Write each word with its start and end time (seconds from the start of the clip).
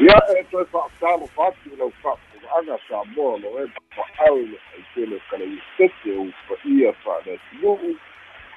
ia 0.00 0.14
e 0.38 0.44
toe 0.44 0.64
fa'atalo 0.64 1.26
fatu 1.26 1.76
lau 1.78 1.90
fa'apoga'aga 2.02 2.78
sa 2.88 3.02
moa 3.16 3.38
lo 3.38 3.50
e 3.58 3.66
fa'au 3.90 4.36
le 4.38 4.58
aitele 4.76 5.18
kalaietete 5.30 6.14
ou 6.14 6.30
fa'ia 6.46 6.92
fa'aleatinu'u 7.02 7.96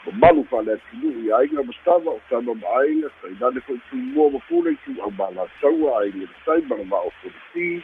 ma 0.05 0.11
malu 0.21 0.45
fa'aleatinu'u 0.51 1.25
ia 1.25 1.37
aiga 1.37 1.63
mastava 1.63 2.11
o 2.11 2.21
tano 2.29 2.53
ma'aiga 2.53 3.09
tainane 3.21 3.61
fo'i 3.61 3.81
tumua 3.89 4.29
mafule 4.29 4.71
i 4.71 4.77
tu'au 4.85 5.11
malataua 5.17 6.01
ai 6.01 6.11
le 6.11 6.27
tai 6.45 6.61
ma 6.69 6.75
le 6.75 6.85
ma'opoliti 6.85 7.83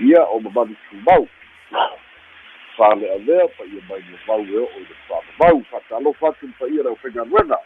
ia 0.00 0.24
o 0.34 0.40
mamalu 0.40 0.74
tumau 0.90 1.28
fa'ale'alea 2.76 3.48
paia 3.48 3.80
mai 3.88 4.02
mamau 4.10 4.42
e 4.42 4.58
o'o 4.58 4.74
i 4.74 4.86
le 4.90 4.96
fa'amamau 5.06 5.62
fa'atalofa 5.70 6.28
atu 6.28 6.46
le 6.46 6.52
paia 6.58 6.82
le 6.82 6.90
aufaigaluega 6.90 7.58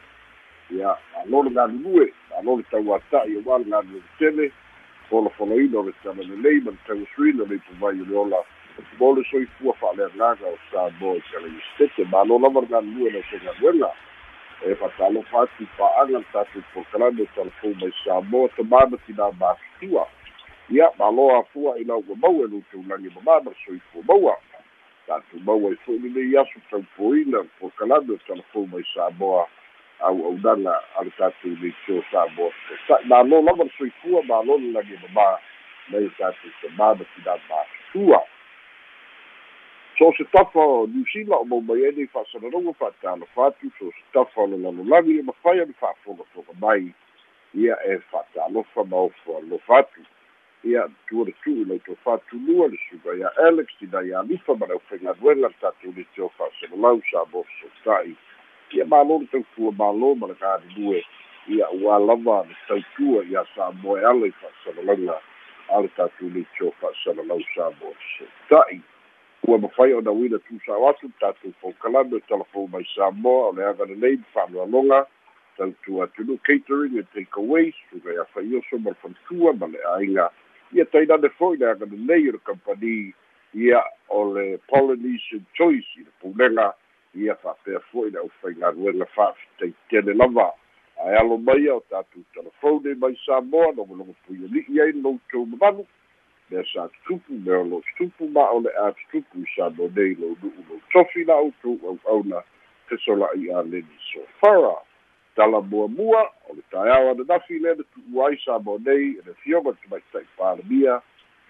ia 0.70 0.96
alo 1.24 1.42
le 1.42 1.50
galulue 1.50 2.12
alo 2.38 2.56
le 2.56 2.64
tauata'i 2.70 3.32
le 3.32 3.40
galulue 3.40 4.02
tele 4.18 4.52
folofoloina 5.12 5.78
o 5.78 5.82
le 5.82 5.92
talalelei 6.02 6.60
ma 6.64 6.70
le 6.70 6.78
tauasuina 6.86 7.44
le 7.44 7.56
ipuvai 7.56 8.00
o 8.00 8.04
le 8.08 8.16
ola 8.16 8.40
mo 8.98 9.12
le 9.14 9.22
soifua 9.30 9.74
fa'aleagaga 9.80 10.46
o 10.48 10.56
sa 10.70 10.88
mo 11.00 11.16
i 11.16 11.22
kalaistete 11.28 12.04
ma 12.08 12.24
lo 12.24 12.38
lava 12.38 12.60
le 12.60 12.66
galulue 12.66 13.10
le 13.10 13.22
fegaluega 13.28 13.90
e 14.64 14.74
fatalofa 14.74 15.42
atu 15.42 15.66
fa'aga 15.76 16.18
le 16.18 16.24
tatou 16.32 16.64
pokalame 16.72 17.22
o 17.22 17.26
talafou 17.34 17.74
mai 17.80 17.92
sa 18.04 18.20
mo 18.20 18.48
tamana 18.56 18.96
tinā 19.04 19.28
matutua 19.36 20.08
ia 20.70 20.88
malo 20.98 21.28
afua 21.36 21.76
i 21.76 21.84
lau 21.84 22.02
mamau 22.08 22.44
e 22.44 22.48
lagi 22.88 23.10
mamā 23.12 23.44
ma 23.44 23.52
soifua 23.64 24.02
maua. 24.08 24.36
Tatou 25.06 25.40
maua 25.44 25.72
i 25.72 25.76
fo'i 25.84 25.98
lelei 25.98 26.36
aso 26.40 26.60
taupoina 26.70 27.44
pokalame 27.60 28.16
o 28.16 28.18
talafou 28.26 28.66
mai 28.66 28.84
sa 28.94 29.10
moa 29.18 29.44
auaunaga 30.02 30.74
a 30.98 31.04
le 31.04 31.10
tatou 31.18 31.56
leitio 31.62 32.02
sa 32.10 32.26
moa 32.36 32.50
fesa'i 32.66 33.08
malo 33.08 33.42
lava 33.42 33.64
le 33.64 33.72
soifua 33.78 34.22
malo 34.28 34.58
le 34.58 34.72
lagi 34.76 34.98
mamā 35.06 35.26
mai 35.90 36.08
tatou 36.18 36.52
tamana 36.60 37.04
tinā 37.14 37.38
matutua 37.48 38.22
so 39.98 40.12
se 40.16 40.24
tafa 40.24 40.60
o 40.60 40.86
niusila 40.86 41.36
o 41.36 41.44
maumai 41.44 41.84
ai 41.86 41.92
nei 41.92 42.06
fa'asalalauga 42.06 42.72
fa'atalofa 42.72 43.46
atu 43.46 43.70
so 43.78 43.90
se 43.90 44.02
tafa 44.12 44.40
o 44.40 44.46
le 44.46 44.56
lalolagi 44.56 45.18
e 45.18 45.22
mafai 45.22 45.60
a 45.60 45.64
le 45.64 45.74
fa'afogatoga 45.80 46.54
mai. 46.60 46.94
Ia 47.54 47.76
e 47.86 47.98
fa'atalofa 48.10 48.84
ma 48.84 48.96
ofo 48.96 49.36
alofa 49.36 49.78
atu 49.78 50.00
ia 50.64 50.88
tua 51.06 51.24
le 51.24 51.34
tu'u 51.44 51.64
lautou 51.64 51.96
fa'atulua 52.04 52.68
le 52.68 52.78
suga 52.88 53.14
ia 53.14 53.30
alex 53.46 53.66
tina 53.78 54.02
ia 54.02 54.20
alifa 54.20 54.54
ma 54.54 54.66
le 54.66 54.74
aufaigaluega 54.74 55.48
le 55.48 55.54
tatou 55.60 55.92
le 55.96 56.04
tio 56.14 56.32
fa'asalalau 56.38 57.02
sa 57.10 57.24
mo 57.32 57.44
fesota'i 57.44 58.16
ia 58.72 58.84
malo 58.84 59.18
le 59.18 59.26
taufua 59.26 59.72
malo 59.72 60.14
ma 60.14 60.26
le 60.26 60.34
galulue 60.34 61.04
ia 61.48 61.70
ua 61.70 61.98
lava 61.98 62.44
le 62.48 62.56
tautua 62.68 63.24
ia 63.24 63.44
sa 63.54 63.72
moe 63.72 64.00
ala 64.00 64.26
i 64.26 64.32
fa'asalalauga 64.32 65.20
a 65.68 65.80
le 65.80 65.88
tatou 65.88 66.30
le 66.30 66.44
tio 66.56 66.72
fa'asalalau 66.80 67.40
sa 67.54 67.70
mo 67.80 67.94
fesota'i 67.94 68.80
ua 69.48 69.58
mafai 69.58 69.92
ona 69.94 70.10
uina 70.10 70.38
tusao 70.38 70.88
atu 70.88 71.10
tatou 71.20 71.52
faukalame 71.60 72.20
o 72.54 72.66
mai 72.66 72.86
samoa 72.94 73.48
o 73.48 73.52
le 73.52 73.64
aga 73.66 73.84
lelei 73.84 74.18
fa'aloaloga 74.34 75.06
tautu 75.56 76.02
atunu 76.02 76.38
catering 76.38 77.02
take 77.14 77.36
away 77.36 77.74
suga 77.90 78.12
ia 78.12 78.24
faioso 78.24 78.78
ma 78.78 78.90
le 78.90 78.96
faletua 79.02 79.52
ma 79.52 79.66
le 79.66 79.78
aiga 79.98 80.30
ia 80.72 80.84
tainane 80.84 81.28
fo'i 81.28 81.56
le 81.56 81.70
aga 81.70 81.86
lelei 81.86 82.28
o 82.28 82.32
le 82.32 82.38
kampani 82.38 83.14
ia 83.54 83.82
o 84.08 84.34
le 84.34 84.58
polynesian 84.68 85.44
choice 85.54 85.90
i 85.96 86.04
le 86.04 86.12
pulega 86.20 86.74
ia 87.14 87.34
fa'apea 87.34 87.80
fo'i 87.92 88.10
le 88.10 88.20
ʻaufaigaluega 88.20 89.06
fa'afitaitele 89.14 90.14
lava. 90.14 90.52
Ae 91.04 91.16
alo 91.16 91.36
maia 91.38 91.74
o 91.74 91.80
tatou 91.90 92.24
telefone 92.34 92.94
mai 92.94 93.16
samoa 93.26 93.72
logologo 93.76 94.14
puiali'i 94.26 94.80
ai 94.80 94.92
loutou 94.92 95.46
mamalu 95.46 95.86
mea 96.50 96.64
sa 96.72 96.88
tutupu 96.88 97.32
mea 97.32 97.58
o 97.58 97.64
lo 97.64 97.80
tutupu 97.80 98.28
ma 98.28 98.50
o 98.50 98.60
le 98.60 98.70
a 98.76 98.92
tutupu 98.92 99.42
i 99.42 99.46
sa 99.56 99.70
mo 99.70 99.88
nei 99.96 100.14
lo 100.14 100.36
nu'u 100.42 100.62
lo 100.68 100.80
tofi 100.92 101.24
na 101.24 101.34
outou 101.34 101.78
au'auna 101.84 102.42
fesola'i 102.88 103.50
a 103.52 103.62
leni 103.62 103.98
sofara. 104.12 104.76
Tala 105.36 105.60
muamua 105.60 106.22
o 106.48 106.54
le 106.54 106.62
taeao 106.70 107.10
ana 107.10 107.24
nafi 107.28 107.58
le 107.58 107.74
na 107.74 107.84
tu'u 107.92 108.24
ai 108.24 108.36
sa 108.44 108.58
mo 108.58 108.78
nei 108.78 109.16
e 109.18 109.22
le 109.26 109.34
fioga 109.44 109.72
tamaita'i 109.72 110.26
palemia 110.36 111.00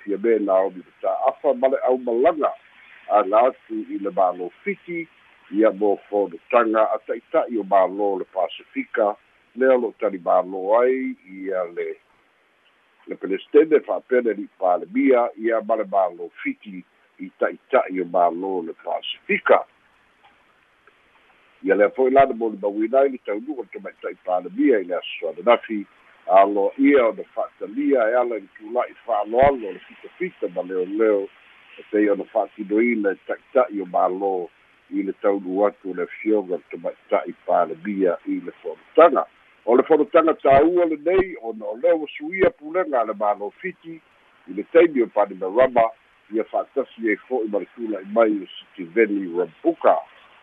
fia 0.02 0.18
me 0.18 0.38
laomi 0.38 0.82
le 0.82 0.92
ta'afa 1.02 1.54
ma 1.54 1.68
le 1.68 1.78
ʻaumalaga 1.86 2.52
aga 3.08 3.38
atu 3.46 3.84
i 3.90 3.98
le 3.98 4.10
mālō 4.10 4.50
fiti 4.64 5.08
ia 5.52 5.70
mo 5.70 5.98
fonotaga 6.08 6.82
a 6.94 6.98
ta'ita'i 7.06 7.58
o 7.60 7.64
mālō 7.68 8.08
le 8.18 8.24
pasifika 8.32 9.12
lea 9.60 9.76
lo'o 9.76 9.92
tali 10.00 10.18
mālō 10.18 10.60
ai 10.80 11.12
ia 11.36 11.64
le 11.76 11.88
le 13.06 13.16
pelestene 13.20 13.80
fa'apena 13.84 14.32
li'i 14.32 14.48
palemia 14.58 15.28
ia 15.36 15.60
ma 15.68 15.76
le 15.76 15.84
mālō 15.84 16.30
fiti 16.42 16.80
i 17.20 17.28
ta'ita'i 17.38 18.00
o 18.00 18.06
mālō 18.08 18.52
le 18.66 18.76
pasifika. 18.84 19.60
Ia 21.62 21.76
lea 21.76 21.90
fo'i 21.96 22.10
lana 22.10 22.34
mo 22.34 22.48
le 22.48 22.56
mauina 22.62 23.02
ai 23.02 23.12
le 23.12 23.20
taunu'u 23.26 23.60
le 23.60 23.68
tamaita'i 23.76 24.16
palemia 24.24 24.80
i 24.80 24.88
le 24.88 24.96
aso 24.96 25.34
ananafi 25.34 25.82
aloa 26.40 26.72
ia 26.78 27.06
ona 27.10 27.28
fa'atalia 27.34 28.08
e 28.08 28.16
ala 28.22 28.40
i 28.40 28.48
tula'i 28.56 28.96
fa'aloalo 29.04 29.76
le 29.76 29.78
fitafita 29.84 30.48
ma 30.54 30.62
leoleo 30.62 31.28
e 31.76 31.84
pei 31.90 32.08
ona 32.08 32.24
fa'atinoina 32.32 33.12
e 33.12 33.22
ta'ita'i 33.26 33.84
o 33.84 33.90
mālō 33.92 34.34
i 34.90 35.02
le 35.02 35.12
taunu 35.22 35.66
atu 35.66 35.94
le 35.94 36.06
fioga 36.06 36.56
le 36.56 36.62
tamaita'i 36.70 37.34
palemia 37.46 38.18
i 38.26 38.40
le 38.40 38.52
fonotaga 38.62 39.26
o 39.64 39.76
le 39.76 39.82
fonotaga 39.82 40.34
tāua 40.42 40.86
lenei 40.90 41.36
ona 41.42 41.64
o 41.64 41.76
lea 41.82 41.94
ua 41.94 42.08
suia 42.16 42.50
pulega 42.50 43.00
a 43.00 43.04
le 43.04 43.14
mālō 43.14 43.50
fiti 43.62 44.00
i 44.48 44.54
le 44.56 44.64
taimi 44.72 45.02
o 45.02 45.06
panimarama 45.06 45.84
ia 46.32 46.44
fa'atasi 46.44 47.10
ai 47.10 47.16
fo'i 47.28 47.48
ma 47.52 47.60
le 47.62 47.68
tula'i 47.76 48.06
mai 48.12 48.32
o 48.42 48.46
sitiveli 48.56 49.28
rambuka. 49.36 49.96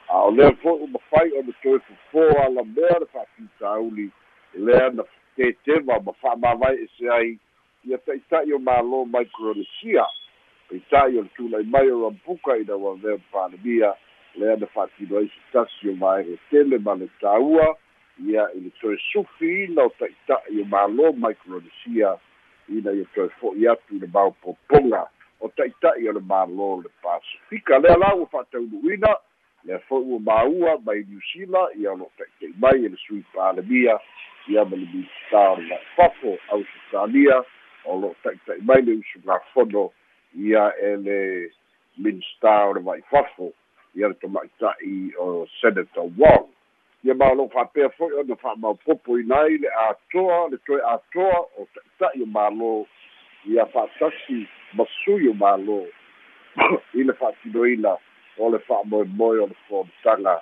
A 0.08 0.24
o 0.28 0.32
lea 0.32 0.52
fo'i 0.62 0.84
uma 0.86 1.00
fai 1.10 1.32
ona 1.40 1.54
toe 1.64 1.80
fofō 1.88 2.26
ala 2.46 2.64
mea 2.64 3.00
le 3.00 3.08
fa'afitauli 3.14 4.10
lea 4.54 4.90
na 4.90 5.04
tetema 5.36 6.00
ma 6.06 6.14
fa'amāwai 6.22 6.76
ese 6.86 7.10
ai 7.18 7.38
ia 7.86 7.98
ta'ita'i 7.98 8.54
o 8.54 8.60
mālō 8.60 9.06
micronesia. 9.18 10.06
Peita'i 10.70 11.18
o 11.18 11.26
le 11.26 11.32
tula'i 11.36 11.66
mai 11.66 11.90
o 11.92 12.04
rambuka 12.06 12.58
ina 12.58 12.76
ua 12.76 12.96
mea 12.98 13.18
palemia 13.32 13.94
lea 14.36 14.56
na 14.56 14.68
fa'atino 14.68 15.18
ai 15.18 15.28
se 15.28 15.42
tasi 15.52 15.90
o 15.90 15.96
maere 15.96 16.38
tele 16.50 16.78
ma 16.78 16.96
le 16.96 17.10
tāua 17.22 17.76
ia 18.28 18.48
i 18.56 18.60
le 18.60 18.72
toe 18.82 18.98
sufi 19.12 19.64
ina 19.64 19.84
o 19.84 19.94
ta'ita'i 20.00 20.62
o 20.62 20.66
mālō 20.74 21.14
micronesia 21.18 22.16
ina 22.70 22.92
ia 22.92 23.06
toe 23.16 23.30
fo'i 23.40 23.68
atu 23.68 23.96
i 23.96 24.00
le 24.00 24.08
maopopoga 24.14 25.06
o 25.40 25.52
ta'ita'i 25.56 26.10
o 26.10 26.14
le 26.18 26.24
mālō 26.32 26.70
le 26.84 26.92
pasifika 27.04 27.80
lea 27.80 27.98
la 27.98 28.14
ua 28.16 28.28
fa'ataunu'uina 28.34 29.14
lea 29.64 29.80
fo'i 29.88 30.06
ua 30.06 30.20
māua 30.20 30.78
mai 30.86 31.04
niusila 31.04 31.70
ia 31.76 31.96
lo'o 31.96 32.12
ta'ita'i 32.18 32.54
mai 32.60 32.86
e 32.86 32.90
le 32.90 33.00
sui 33.06 33.24
palemia 33.34 34.00
ia 34.48 34.66
ma 34.66 34.76
le 34.76 34.86
minista 34.86 35.46
o 35.52 35.56
le 35.56 35.70
la'ifafo 35.72 36.38
ausitalia 36.50 37.42
o 37.86 38.00
lo'o 38.02 38.16
ta'ita'i 38.24 38.62
mai 38.62 38.82
le 38.82 39.00
usu 39.00 39.24
gafono 39.26 39.90
ia 40.36 40.70
e 40.78 40.96
le 40.98 41.20
minista 41.98 42.68
o 42.68 42.74
le 42.74 42.84
ma'ifafo 42.84 43.54
ia 43.96 44.08
le 44.08 44.14
toma'ita'i 44.22 45.14
o 45.18 45.48
senator 45.62 46.10
wong. 46.18 46.48
Ia 47.04 47.16
malo 47.16 47.48
fa'apea 47.54 47.90
fo'i 47.98 48.14
ona 48.20 48.36
fa'amaopopo 48.36 49.20
ina 49.20 49.42
ai 49.48 49.58
le 49.58 49.70
atoa 49.88 50.50
le 50.52 50.58
toe 50.66 50.82
atoa 50.94 51.40
o 51.58 51.68
ta'ita'i 51.74 52.24
o 52.24 52.28
mālō. 52.28 52.86
Ia 53.50 53.66
fa'atasi 53.74 54.46
masui 54.78 55.30
o 55.30 55.34
mālō. 55.34 55.80
I 57.00 57.04
le 57.08 57.14
fa'atinoina 57.14 57.96
o 58.38 58.50
le 58.50 58.60
fa'amoemoe 58.68 59.40
o 59.40 59.48
le 59.48 59.58
fonotaga 59.68 60.40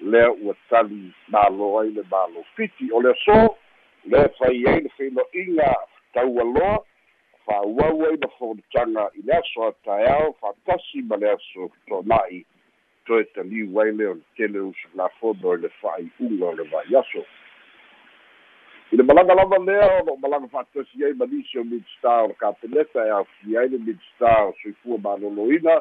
lea 0.00 0.30
ua 0.32 0.54
tali 0.68 1.12
mālō 1.32 1.72
ai 1.80 1.90
le 1.96 2.04
mālō 2.12 2.44
fiti 2.56 2.90
o 2.92 3.00
le 3.00 3.14
aso 3.16 3.56
lea 4.04 4.28
fai 4.38 4.62
ai 4.66 4.80
le 4.84 4.92
feilo'iga 4.96 5.72
taualoa 6.14 6.78
fa'auau 7.46 8.06
ai 8.08 8.16
na 8.20 8.28
fonotaga 8.38 9.10
i 9.14 9.22
le 9.26 9.36
aso 9.36 9.68
ataeao 9.68 10.32
fa'atasi 10.40 11.02
ma 11.02 11.16
le 11.16 11.30
aso 11.32 11.70
tona'i 11.88 12.44
toe 13.10 13.24
taliu 13.34 13.80
ai 13.82 13.90
o 13.90 14.14
le 14.14 14.22
tele 14.36 14.60
usu 14.60 14.88
lafono 14.94 15.56
le 15.56 15.68
fa'ai'uga 15.82 16.46
o 16.46 16.52
le 16.54 16.64
vaiaso 16.70 17.24
i 18.92 18.96
le 18.96 19.02
malaga 19.02 19.34
lava 19.34 19.58
lea 19.58 19.86
o 19.98 20.04
lo'o 20.06 20.16
malaga 20.22 20.46
fa'atasi 20.52 21.04
ai 21.04 21.14
ma 21.14 21.26
nisi 21.26 21.58
o 21.58 21.64
midstar 21.64 22.24
o 22.24 22.28
le 22.28 22.34
kapeneta 22.38 23.06
e 23.06 23.10
aofia 23.10 23.60
ai 23.60 23.68
le 23.68 23.78
midstar 23.78 24.46
o 24.46 24.54
soifua 24.62 24.98
malōlōina 25.06 25.74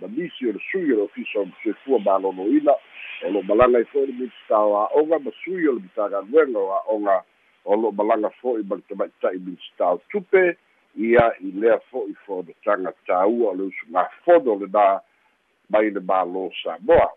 ma 0.00 0.08
nisi 0.16 0.48
o 0.48 0.52
le 0.52 0.60
sui 0.68 0.92
o 0.92 0.96
le 0.96 1.02
ofisa 1.08 1.40
o 1.40 1.48
soifua 1.62 1.98
malōlōina 2.04 2.76
o 3.24 3.32
lo'o 3.32 3.42
malaga 3.48 3.80
i 3.80 3.88
fo'i 3.88 4.06
le 4.12 4.18
midstar 4.20 4.68
o 4.68 4.76
a'oga 4.84 5.18
ma 5.24 5.32
sui 5.40 5.68
o 5.68 5.78
le 5.78 5.80
mitagaluega 5.88 6.58
o 6.58 6.68
a'oga 6.80 7.16
o 7.64 7.80
lo'o 7.80 7.96
malaga 7.96 8.28
fo'i 8.42 8.62
ma 8.68 8.76
le 8.76 8.84
tamaita'i 8.92 9.40
midstar 9.48 9.96
tupe 10.12 10.44
ia 11.00 11.32
i 11.40 11.56
lea 11.64 11.80
fo'i 11.88 12.12
fonotaga 12.28 12.92
tāua 13.08 13.52
o 13.54 13.56
le 13.56 13.72
usu 13.72 13.88
gafono 13.88 14.60
lenā 14.60 15.00
mai 15.74 15.90
le 15.90 16.00
mālō 16.00 16.48
samoa 16.62 17.10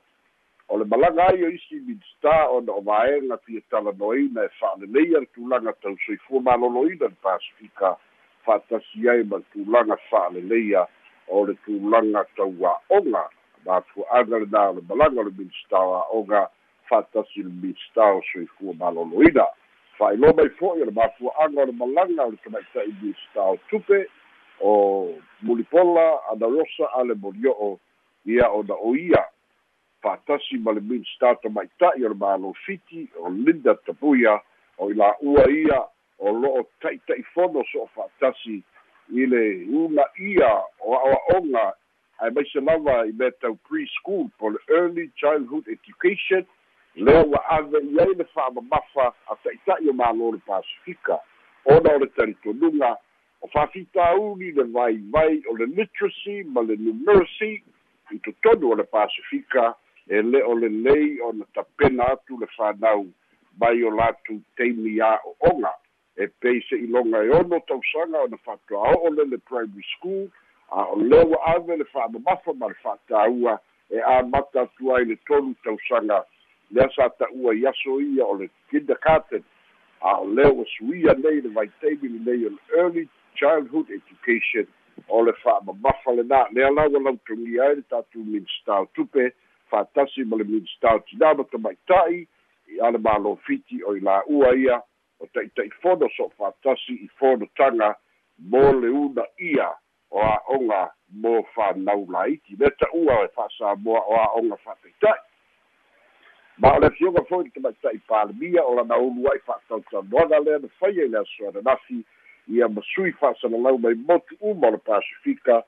o 0.69 0.77
le 0.77 0.85
malaga 0.85 1.27
ai 1.31 1.43
o 1.43 1.49
isi 1.49 1.79
midstar 1.87 2.49
ona 2.51 2.73
o 2.73 2.81
vaega 2.81 3.37
fia 3.45 3.61
talanoina 3.71 4.43
e 4.43 4.49
fa'aleleia 4.59 5.19
le 5.19 5.29
tulaga 5.35 5.73
tausoifua 5.81 6.41
malōlōina 6.47 7.07
le 7.07 7.17
pasifika. 7.23 7.95
Fa'atasi 8.45 9.09
ai 9.09 9.23
ma 9.23 9.39
tulaga 9.53 9.95
fa'aleleia 10.09 10.83
o 11.27 11.45
le 11.45 11.55
tulaga 11.65 12.25
taua'oga 12.35 13.23
mafua'aga 13.65 14.43
lenā 14.43 14.65
o 14.69 14.75
le 14.79 14.83
malaga 14.89 15.21
o 15.21 15.27
le 15.29 15.31
minista 15.37 15.79
o 15.79 15.95
a'oga 16.01 16.49
fa'atasi 16.89 17.47
le 17.47 17.53
minista 17.63 18.11
o 18.17 18.21
soifua 18.33 18.75
malōlōina 18.83 19.47
fa'ailoa 19.97 20.35
mai 20.35 20.51
fo'i 20.59 20.83
o 20.83 20.91
le 20.91 20.95
mafua'aga 20.99 21.63
o 21.63 21.65
le 21.71 21.79
malaga 21.79 22.27
o 22.27 22.31
le 22.35 22.43
tamaita'i 22.43 22.91
minista 23.01 23.51
o 23.55 23.57
tupe 23.69 24.03
o 24.59 24.71
mulipola 25.41 26.09
ana 26.31 26.47
rosa 26.47 26.91
a 26.91 27.03
le 27.07 27.15
molio'o 27.15 27.77
ia 28.27 28.49
ona 28.51 28.75
o 28.75 28.95
ia. 28.95 29.23
Fa'atasi 30.03 30.59
ma 30.59 30.71
le 30.71 30.81
minista 30.81 31.35
tamaita'i 31.41 32.05
o 32.05 32.09
le 32.09 32.15
malofiti 32.15 33.07
o 33.19 33.29
linda 33.29 33.75
tapuia 33.85 34.39
o 34.77 34.91
i 34.91 34.93
la'ua 34.93 35.47
ia 35.51 35.79
o 36.19 36.31
lo'o 36.31 36.63
ta'ita'ifono 36.81 37.63
so 37.71 37.85
o 37.85 37.89
fa'atasi 37.95 38.61
i 39.15 39.25
le 39.25 39.43
una 39.71 40.05
ia 40.19 40.51
o 40.79 40.95
a'oa'oga 40.99 41.71
ae 42.19 42.29
maise 42.35 42.61
lava 42.61 43.05
i 43.07 43.13
mea 43.13 43.31
tau 43.41 43.55
preschool 43.69 44.27
po 44.37 44.49
le 44.49 44.59
early 44.69 45.09
childhood 45.15 45.67
education. 45.69 46.45
Lea 46.95 47.23
ua 47.23 47.41
ave 47.53 47.79
i 47.79 47.99
ai 48.01 48.13
le 48.17 48.25
fa'amamafa 48.33 49.11
a 49.31 49.35
ta'ita'i 49.43 49.89
o 49.89 49.93
mālō 49.93 50.31
le 50.33 50.41
pasifika. 50.45 51.19
Ona 51.65 51.95
o 51.95 51.99
le 52.03 52.07
talitonuga 52.17 52.95
o 53.41 53.47
fa'afitauli 53.53 54.51
le 54.51 54.63
vaivai 54.73 55.43
o 55.49 55.57
le 55.57 55.65
literacy 55.65 56.43
ma 56.43 56.61
le 56.61 56.77
numeracy 56.77 57.63
i 58.11 58.19
totonu 58.19 58.71
o 58.71 58.75
le 58.75 58.83
pasifika 58.83 59.75
e 60.07 60.21
le 60.21 60.43
o 60.43 60.55
lelei 60.55 61.21
ona 61.21 61.45
tapena 61.53 62.07
atu 62.13 62.39
le 62.39 62.47
fanau 62.57 63.05
mai 63.59 63.83
o 63.83 63.91
latu 63.91 64.41
teimi 64.55 65.01
a'o'oga 65.01 65.73
e 66.17 66.27
pei 66.27 66.61
se'i 66.69 66.87
loga 66.87 67.23
e 67.23 67.29
ono 67.29 67.59
tausaga 67.67 68.23
ona 68.23 68.37
fa'atoa'o'o 68.37 69.09
le 69.15 69.23
le 69.25 69.37
primary 69.37 69.85
school 69.97 70.29
a 70.71 70.85
o 70.93 70.95
lea 70.95 71.25
ua 71.25 71.37
ave 71.55 71.77
le 71.77 71.85
fa'amamafa 71.85 72.53
ma 72.53 72.67
le 72.67 72.77
fa'atāua 72.83 73.59
e 73.89 74.01
amata 74.01 74.61
atu 74.61 74.95
ai 74.95 75.05
le 75.05 75.15
tolu 75.27 75.55
tausaga. 75.63 76.25
Lea 76.71 76.89
sa 76.95 77.09
ta'ua 77.09 77.53
i 77.55 77.67
aso 77.67 78.01
ia 78.01 78.25
o 78.25 78.33
le 78.35 78.49
kindergarten 78.69 79.43
a 80.01 80.17
o 80.21 80.25
lea 80.27 80.51
ua 80.51 80.65
suia 80.77 81.13
nei 81.13 81.41
le 81.41 81.49
vaitaimi 81.49 82.09
lenei 82.09 82.45
o 82.45 82.49
le 82.49 82.61
early 82.77 83.07
childhood 83.35 83.89
education 83.89 84.67
o 85.07 85.21
le 85.25 85.33
fa'amamafa 85.43 86.15
lenā 86.19 86.41
lea 86.55 86.71
laua 86.71 86.99
lautogia 86.99 87.69
ai 87.69 87.75
le 87.79 87.83
tatou 87.89 88.23
minista 88.23 88.81
o 88.81 88.89
tupe. 88.93 89.31
Fa'atasi 89.71 90.25
ma 90.25 90.37
le 90.37 90.47
minista 90.47 90.95
o 90.95 91.03
tinā 91.09 91.33
ma 91.37 91.45
tamaita'i 91.51 92.23
i 92.73 92.79
a 92.81 92.91
le 92.91 92.99
malofiti 92.99 93.83
o 93.83 93.95
i 93.95 94.03
la'ua 94.03 94.53
ia. 94.55 94.81
O 95.19 95.27
ta'ita'ifono 95.33 96.09
so 96.15 96.29
o 96.29 96.33
fa'atasi 96.37 96.99
i 97.05 97.09
fonotaga 97.19 97.95
mo 98.37 98.71
le 98.81 98.89
una 98.89 99.25
ia 99.39 99.71
o 100.11 100.21
a'oga 100.21 100.91
mo 101.21 101.43
fanau 101.55 102.05
laiti 102.11 102.55
le 102.59 102.69
ta'ua 102.79 103.23
e 103.25 103.31
fa'asamoa 103.35 104.01
o 104.07 104.19
a'oga 104.25 104.57
fa'ataita'i 104.65 105.25
ma 106.57 106.75
o 106.75 106.79
le 106.79 106.87
afioga 106.87 107.23
fo'i 107.29 107.43
le 107.45 107.51
tamaita'i 107.55 107.99
palemia 108.07 108.63
o 108.65 108.75
lana 108.75 108.97
ulu 108.97 109.27
ai 109.31 109.39
fa'atautanoaga 109.45 110.39
lea 110.39 110.59
na 110.59 110.69
faia 110.79 111.05
i 111.05 111.09
le 111.09 111.19
aso 111.19 111.51
ia 112.49 112.67
masui 112.67 113.11
fa'asalalau 113.11 113.77
mai 113.77 113.95
motu 113.95 114.35
uma 114.41 114.67
o 114.67 114.71
le 114.71 114.77
pasifika 114.77 115.63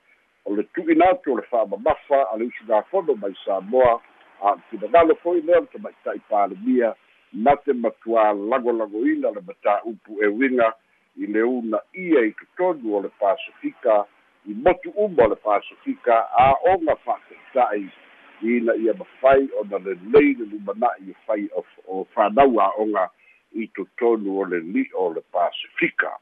o 0.45 0.55
le 0.55 0.63
tu'ina 0.63 1.09
atu 1.09 1.33
o 1.33 1.35
le 1.35 1.41
fa'amamafa 1.41 2.31
a 2.33 2.37
le 2.37 2.45
usugafono 2.45 3.15
mai 3.15 3.35
samoa 3.45 4.01
a 4.41 4.55
tinagalo 4.69 5.15
fo'i 5.15 5.41
lea 5.41 5.59
le 5.59 5.67
tamaita'i 5.67 6.19
palemia 6.29 6.95
na 7.33 7.55
te 7.55 7.73
matuā 7.73 8.31
lagolagoina 8.33 9.31
le 9.31 9.41
matāupu 9.41 10.23
e 10.23 10.27
uiga 10.27 10.73
i 11.17 11.27
le 11.27 11.43
una 11.43 11.79
ia 11.93 12.23
i 12.25 12.31
totonu 12.31 12.95
o 12.95 13.01
le 13.01 13.09
pasifika 13.19 14.05
i 14.47 14.53
motu 14.53 14.89
uma 14.95 15.23
o 15.23 15.29
le 15.29 15.35
pasifika 15.35 16.15
a 16.31 16.53
oga 16.73 16.95
fa'ataita'i 16.95 17.89
ina 18.41 18.75
ia 18.75 18.93
mafai 18.93 19.49
ona 19.59 19.77
lelei 19.77 20.33
le 20.33 20.45
lumana'i 20.45 21.11
e 21.11 21.15
fai 21.27 21.49
o 21.87 22.07
fanau 22.15 22.59
a'oga 22.61 23.09
i 23.51 23.67
totonu 23.67 24.39
o 24.39 24.45
le 24.45 24.59
li'o 24.59 25.05
o 25.05 25.13
le 25.13 25.21
pasifika 25.31 26.17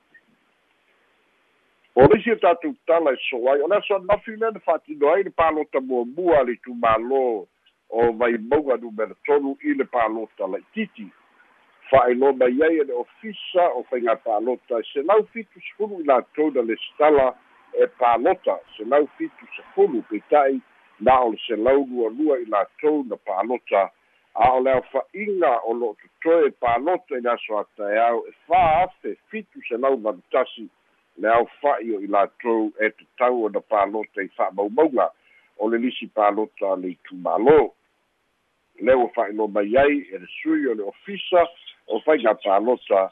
o 1.99 2.05
lisi 2.05 2.31
o 2.31 2.35
tatou 2.37 2.75
tala 2.85 3.11
e 3.13 3.17
so 3.27 3.37
ai 3.49 3.61
o 3.61 3.67
le 3.67 3.75
aso 3.75 3.95
anafi 3.95 4.35
lea 4.37 4.51
na 4.51 4.59
fa'atino 4.59 5.13
ai 5.13 5.23
le 5.23 5.31
palota 5.31 5.81
muamua 5.81 6.43
le 6.43 6.53
itumālō 6.53 7.47
o 7.89 8.11
vaimauga 8.19 8.77
numera 8.77 9.15
tolu 9.25 9.57
i 9.63 9.73
le 9.73 9.85
palota 9.85 10.47
la'ititi 10.47 11.07
fa'ailoa 11.89 12.33
mai 12.33 12.61
ai 12.67 12.77
e 12.77 12.83
le 12.83 12.93
ofisa 12.93 13.65
o 13.73 13.83
faiga 13.89 14.15
palota 14.15 14.79
e 14.79 14.85
selau 14.93 15.25
fitu 15.33 15.59
sefulu 15.61 16.01
i 16.01 16.03
latou 16.03 16.51
na 16.51 16.61
le 16.61 16.77
stala 16.85 17.33
e 17.73 17.87
palota 17.87 18.59
selau 18.77 19.09
fitu 19.17 19.49
sefulu 19.55 20.05
peita'i 20.09 20.61
na 20.99 21.19
o 21.19 21.31
le 21.31 21.39
selau 21.47 21.81
lualua 21.89 22.37
i 22.37 22.45
latou 22.45 23.03
na 23.09 23.17
palota 23.17 23.89
a 24.35 24.53
o 24.53 24.59
le 24.59 24.71
aofa'iga 24.71 25.59
o 25.65 25.73
lo'o 25.73 25.97
totoe 26.01 26.51
palota 26.61 27.17
i 27.17 27.21
le 27.21 27.31
aso 27.31 27.57
ataeao 27.57 28.27
e 28.29 28.31
fā 28.45 28.65
afe 28.85 29.17
fitu 29.33 29.65
selau 29.69 29.97
valutasi 29.97 30.69
le 31.17 31.29
aofa'i 31.33 31.95
o 31.95 32.01
i 32.01 32.07
latou 32.07 32.71
e 32.79 32.89
tatau 32.89 33.45
ona 33.45 33.59
palota 33.59 34.21
i 34.21 34.29
fa'amaumauga 34.37 35.09
o 35.57 35.69
le 35.69 35.77
lisi 35.77 36.07
palota 36.07 36.75
le 36.75 36.93
itumālō 36.95 37.59
le 38.79 38.93
ua 38.93 39.09
fa'ailoa 39.15 39.47
mai 39.47 39.77
ai 39.77 39.97
e 40.13 40.17
le 40.17 40.27
sui 40.41 40.67
o 40.67 40.73
le 40.73 40.83
ofisa 40.83 41.47
o 41.87 41.99
faiga 42.05 42.35
palota 42.35 43.09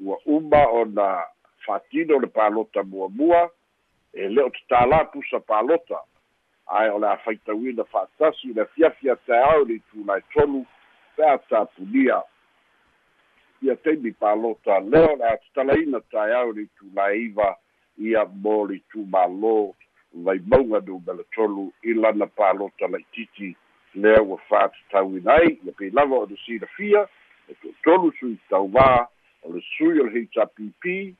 ua 0.00 0.16
uma 0.26 0.66
ona 0.68 1.24
o 1.68 2.20
le 2.20 2.26
palota 2.26 2.82
muamua 2.82 3.50
e 4.12 4.28
le 4.28 4.42
o 4.42 4.50
tatālā 4.50 5.04
pusa 5.12 5.40
palota 5.40 5.98
ae 6.66 6.90
o 6.90 6.98
le 6.98 7.08
a 7.08 7.16
faitauina 7.24 7.84
fa'atasi 7.84 8.54
le 8.54 8.62
afiafi 8.62 9.10
ataeao 9.10 9.64
le 9.64 9.74
itulae 9.74 10.22
tolu 10.34 10.66
pe 11.16 11.24
a 11.26 11.38
tapunia 11.38 12.22
ia 13.62 13.76
taimi 13.76 14.12
palota 14.12 14.80
lea 14.80 15.10
o 15.12 15.16
le 15.16 15.24
a 15.24 15.36
tatalaina 15.36 16.00
taeao 16.00 16.52
le 16.52 16.62
itulae 16.62 17.18
iva 17.18 17.56
ia 17.98 18.24
mo 18.24 18.66
le 18.66 18.74
itumālō 18.80 19.74
vaimauga 20.14 20.80
numele 20.80 21.24
tolu 21.34 21.72
i 21.82 21.94
lana 21.94 22.26
palota 22.26 22.86
laʻitiiti 22.86 23.54
lea 23.94 24.22
ua 24.22 24.38
fa'atatauina 24.48 25.34
ai 25.34 25.58
ia 25.64 25.72
pei 25.72 25.90
lava 25.90 26.16
o 26.16 26.26
le 26.26 26.36
silafia 26.46 27.06
e 27.48 27.54
to'atolu 27.54 28.12
sui 28.18 28.38
tauvā 28.50 29.06
o 29.42 29.52
le 29.52 29.62
sui 29.76 30.00
o 30.00 30.06
le 30.06 30.24
hpp 30.24 31.14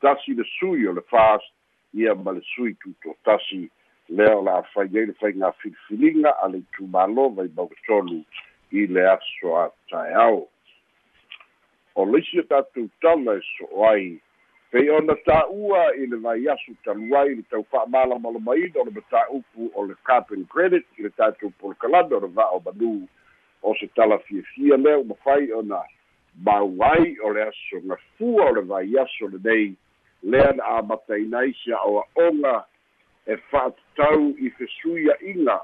tasi 0.00 0.34
le 0.34 0.44
sui 0.58 0.88
o 0.88 0.92
le 0.92 1.02
fast 1.10 1.52
ia 1.94 2.14
ma 2.14 2.32
le 2.32 2.42
sui 2.54 2.74
tuto'atasi 2.74 3.70
lea 4.08 4.34
o 4.36 4.42
le 4.42 4.50
afai 4.50 4.88
ai 4.98 5.06
le 5.06 5.14
faiga 5.20 5.52
filifiliga 5.52 6.34
a 6.42 6.48
le 6.48 6.58
itumālō 6.58 7.28
vai 7.36 7.48
maukatolu 7.56 8.24
i 8.72 8.86
le 8.86 9.06
aso 9.10 9.70
taeao 9.90 10.48
o 11.94 12.04
leisi 12.04 12.40
o 12.40 12.44
tatou 12.44 12.90
tala 13.00 13.36
e 13.38 13.42
so'o 13.56 13.84
ai 13.88 14.20
pei 14.74 14.90
ona 14.90 15.14
tā'ua 15.26 15.82
i 15.94 16.06
le 16.10 16.18
vai 16.22 16.48
asu 16.50 16.74
talu 16.84 17.14
ai 17.16 17.34
le 17.34 17.44
tau 17.50 17.62
fa'amalamalamaina 17.70 18.80
o 18.82 18.84
le 18.88 18.94
matā'upu 18.96 19.70
o 19.74 19.84
le 19.86 19.94
carbon 20.08 20.42
credit 20.50 20.86
i 20.98 21.06
le 21.06 21.10
tatou 21.14 21.52
polokalana 21.60 22.16
o 22.16 22.20
le 22.26 22.30
va'o 22.34 22.60
manu. 22.64 23.06
O 23.62 23.74
se 23.78 23.86
tala 23.94 24.18
fiafia 24.26 24.76
lea 24.76 24.98
uma 24.98 25.14
fai 25.24 25.52
ona 25.52 25.80
mau 26.42 26.74
ai 26.82 27.16
o 27.22 27.30
le 27.32 27.42
aso 27.46 27.80
gafua 27.86 28.50
o 28.50 28.54
le 28.54 28.62
vai 28.62 28.98
aso 28.98 29.28
lenei 29.28 29.76
lea 30.22 30.52
na 30.52 30.64
amataina 30.78 31.44
isi 31.46 31.72
a'oa'oga 31.72 32.64
e 33.26 33.36
fa'atatau 33.50 34.34
i 34.38 34.50
fesuia'iga 34.58 35.60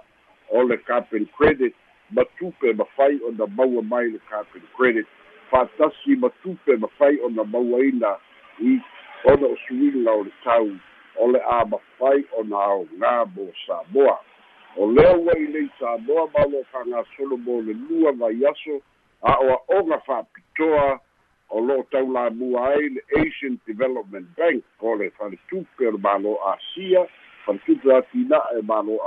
o 0.48 0.62
le 0.62 0.76
carbon 0.86 1.26
credit 1.36 1.74
ma 2.10 2.24
tupe 2.38 2.72
mafai 2.72 3.18
ona 3.26 3.46
maua 3.46 3.82
mai 3.82 4.06
le 4.14 4.20
carbon 4.30 4.62
credit 4.76 5.06
fa'atasi 5.50 6.16
ma 6.16 6.30
tupe 6.42 6.76
mafai 6.76 7.20
ona 7.20 7.44
mauaina 7.44 8.16
i 8.60 8.80
ona 9.24 9.46
o 9.46 9.56
suiga 9.66 10.12
o 10.12 10.22
le 10.24 10.32
tau. 10.44 10.70
O 11.16 11.26
le 11.26 11.40
a 11.42 11.64
mafai 11.64 12.24
ona 12.38 12.56
aogā 12.56 13.26
mo 13.34 13.52
samoa. 13.66 14.18
O 14.76 14.86
lea 14.86 15.16
ua 15.16 15.34
i 15.38 15.46
lei 15.46 15.68
samoa 15.78 16.30
ma 16.34 16.44
lo 16.46 16.62
fagasolo 16.72 17.36
mo 17.36 17.60
le 17.60 17.74
lua 17.74 18.12
vai 18.12 18.44
aso 18.46 18.80
a 19.22 19.34
o 19.40 19.50
a'oga 19.50 20.00
fa'apitoa 20.06 21.00
o 21.50 21.60
lo'o 21.60 21.82
taulamua 21.90 22.68
ai 22.70 22.88
le 22.88 23.02
asian 23.18 23.58
development 23.66 24.28
bank 24.36 24.64
o 24.80 24.94
le 24.94 25.10
faletupe 25.10 25.86
o 25.86 25.90
le 25.90 25.98
malo 25.98 26.38
asia. 26.52 27.06
Faletupe 27.44 27.94
atina'a 27.94 28.54
e 28.54 28.62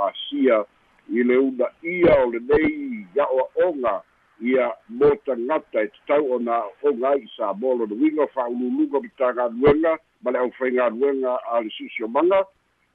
asia 0.08 0.64
i 1.08 1.22
le 1.22 1.36
una 1.38 1.66
ia 1.82 2.22
o 2.22 2.30
lenei 2.30 3.06
ia'o 3.16 3.48
a'oga 3.56 4.02
ia 4.44 4.72
mo 4.88 5.08
tagata 5.24 5.82
e 5.82 5.88
tatau 5.88 6.36
ona 6.36 6.52
a'oga 6.52 7.08
ai 7.10 7.24
i 7.24 7.28
sa 7.36 7.52
mo 7.56 7.74
lona 7.74 7.94
uiga 7.96 8.26
fa'aululuga 8.34 9.00
ma 9.00 9.08
tagaluega 9.18 9.92
ma 10.22 10.30
le 10.30 10.38
ʻaufaigaluega 10.38 11.32
a 11.52 11.60
le 11.64 11.70
sisiomaga 11.72 12.44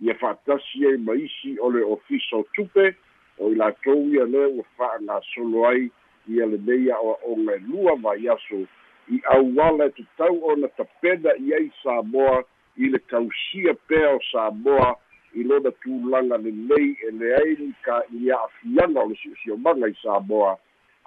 ia 0.01 0.13
fa'atasi 0.21 0.85
ai 0.87 0.97
ma 0.97 1.13
isi 1.17 1.57
o 1.59 1.71
le 1.73 1.81
ofisa 1.81 2.37
o 2.37 2.45
tupe 2.53 2.93
o 3.39 3.49
i 3.49 3.55
latou 3.55 4.05
ia 4.13 4.25
lea 4.25 4.47
ua 4.47 4.63
fa'agasolo 4.77 5.65
ai 5.67 5.89
ia 6.29 6.45
lenei 6.45 6.91
a'oa'oga 6.91 7.55
e 7.55 7.59
lua 7.65 7.95
vai 7.95 8.29
aso. 8.29 8.67
I 9.09 9.17
auala 9.33 9.89
e 9.89 9.89
tatau 9.97 10.53
ona 10.53 10.67
tapena 10.77 11.33
i 11.41 11.53
ai 11.53 11.71
samoa 11.83 12.43
i 12.77 12.93
le 12.93 12.99
tausia 13.09 13.73
pea 13.87 14.13
o 14.15 14.19
samoa 14.31 14.95
i 15.33 15.43
lona 15.43 15.71
tulaga 15.81 16.37
lelei 16.37 16.93
e 17.07 17.11
leai 17.11 17.73
ka 17.81 18.03
i 18.13 18.29
a'afiaga 18.29 19.01
o 19.01 19.09
le 19.09 19.15
si'osiomaga 19.15 19.89
i 19.89 19.95
samoa 20.03 20.57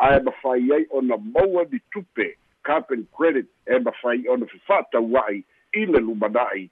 ae 0.03 0.21
mafai 0.21 0.73
ai 0.73 0.87
ona 0.91 1.17
maua 1.17 1.65
ni 1.71 1.81
tupe. 1.93 2.37
Carbon 2.63 3.07
credit 3.17 3.47
e 3.67 3.79
mafai 3.79 4.29
ona 4.29 4.47
fefa'ataua'i 4.47 5.45
i 5.73 5.87
le 5.87 6.01
lumana'i. 6.01 6.71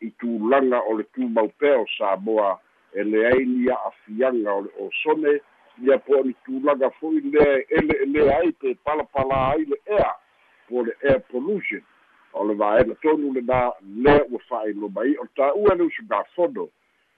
I 0.00 0.10
tulaga 0.18 0.80
o 0.88 0.96
le 0.98 1.04
tumau 1.14 1.48
pea 1.58 1.78
o 1.78 1.86
samoa 1.98 2.58
e 2.94 3.04
leai 3.04 3.44
ni 3.44 3.70
a'afiaga 3.70 4.52
o 4.52 4.60
le 4.60 4.70
osone. 4.86 5.40
Ia 5.82 5.98
po 5.98 6.18
o 6.20 6.22
ni 6.22 6.34
tulaga 6.44 6.90
fo'i 6.98 7.20
lea 7.20 7.62
ele 7.70 7.94
elea 8.02 8.38
ai 8.38 8.52
pe 8.52 8.74
palapala 8.84 9.38
ai 9.52 9.64
le 9.64 9.76
ea 9.86 10.12
po 10.68 10.82
le 10.82 10.92
air 11.02 11.20
pollution. 11.30 11.82
O 12.32 12.44
le 12.44 12.54
vaega 12.54 12.94
tonu 13.02 13.32
lenā 13.36 13.60
lea 14.04 14.24
ua 14.30 14.40
fa'ailoma'i 14.48 15.16
o 15.22 15.26
tā'ua 15.36 15.76
le 15.78 15.86
usugafono 15.86 16.68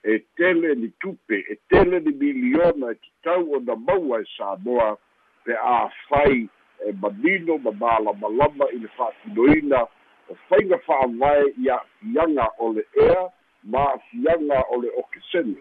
e 0.04 0.18
tele 0.36 0.74
ni 0.74 0.92
tupe 1.00 1.40
e 1.48 1.56
tele 1.68 2.00
ni 2.00 2.12
miliona 2.12 2.92
e 2.92 3.00
tatau 3.00 3.54
ona 3.56 3.76
maua 3.76 4.20
e 4.20 4.24
samoa 4.36 4.98
pe 5.44 5.52
āfai 5.52 6.48
e 6.88 6.92
manino 7.02 7.58
ma 7.58 7.72
malamalama 7.82 8.68
i 8.72 8.78
le 8.84 8.88
fa'atinoina 8.96 9.84
o 10.30 10.36
faiga 10.48 10.78
fa'avae 10.86 11.52
i 11.62 11.70
a'afiaga 11.70 12.48
o 12.58 12.72
le 12.72 12.84
ea 13.06 13.28
ma 13.64 13.84
a'afiaga 13.92 14.64
o 14.70 14.80
le 14.82 14.90
okesene. 15.02 15.56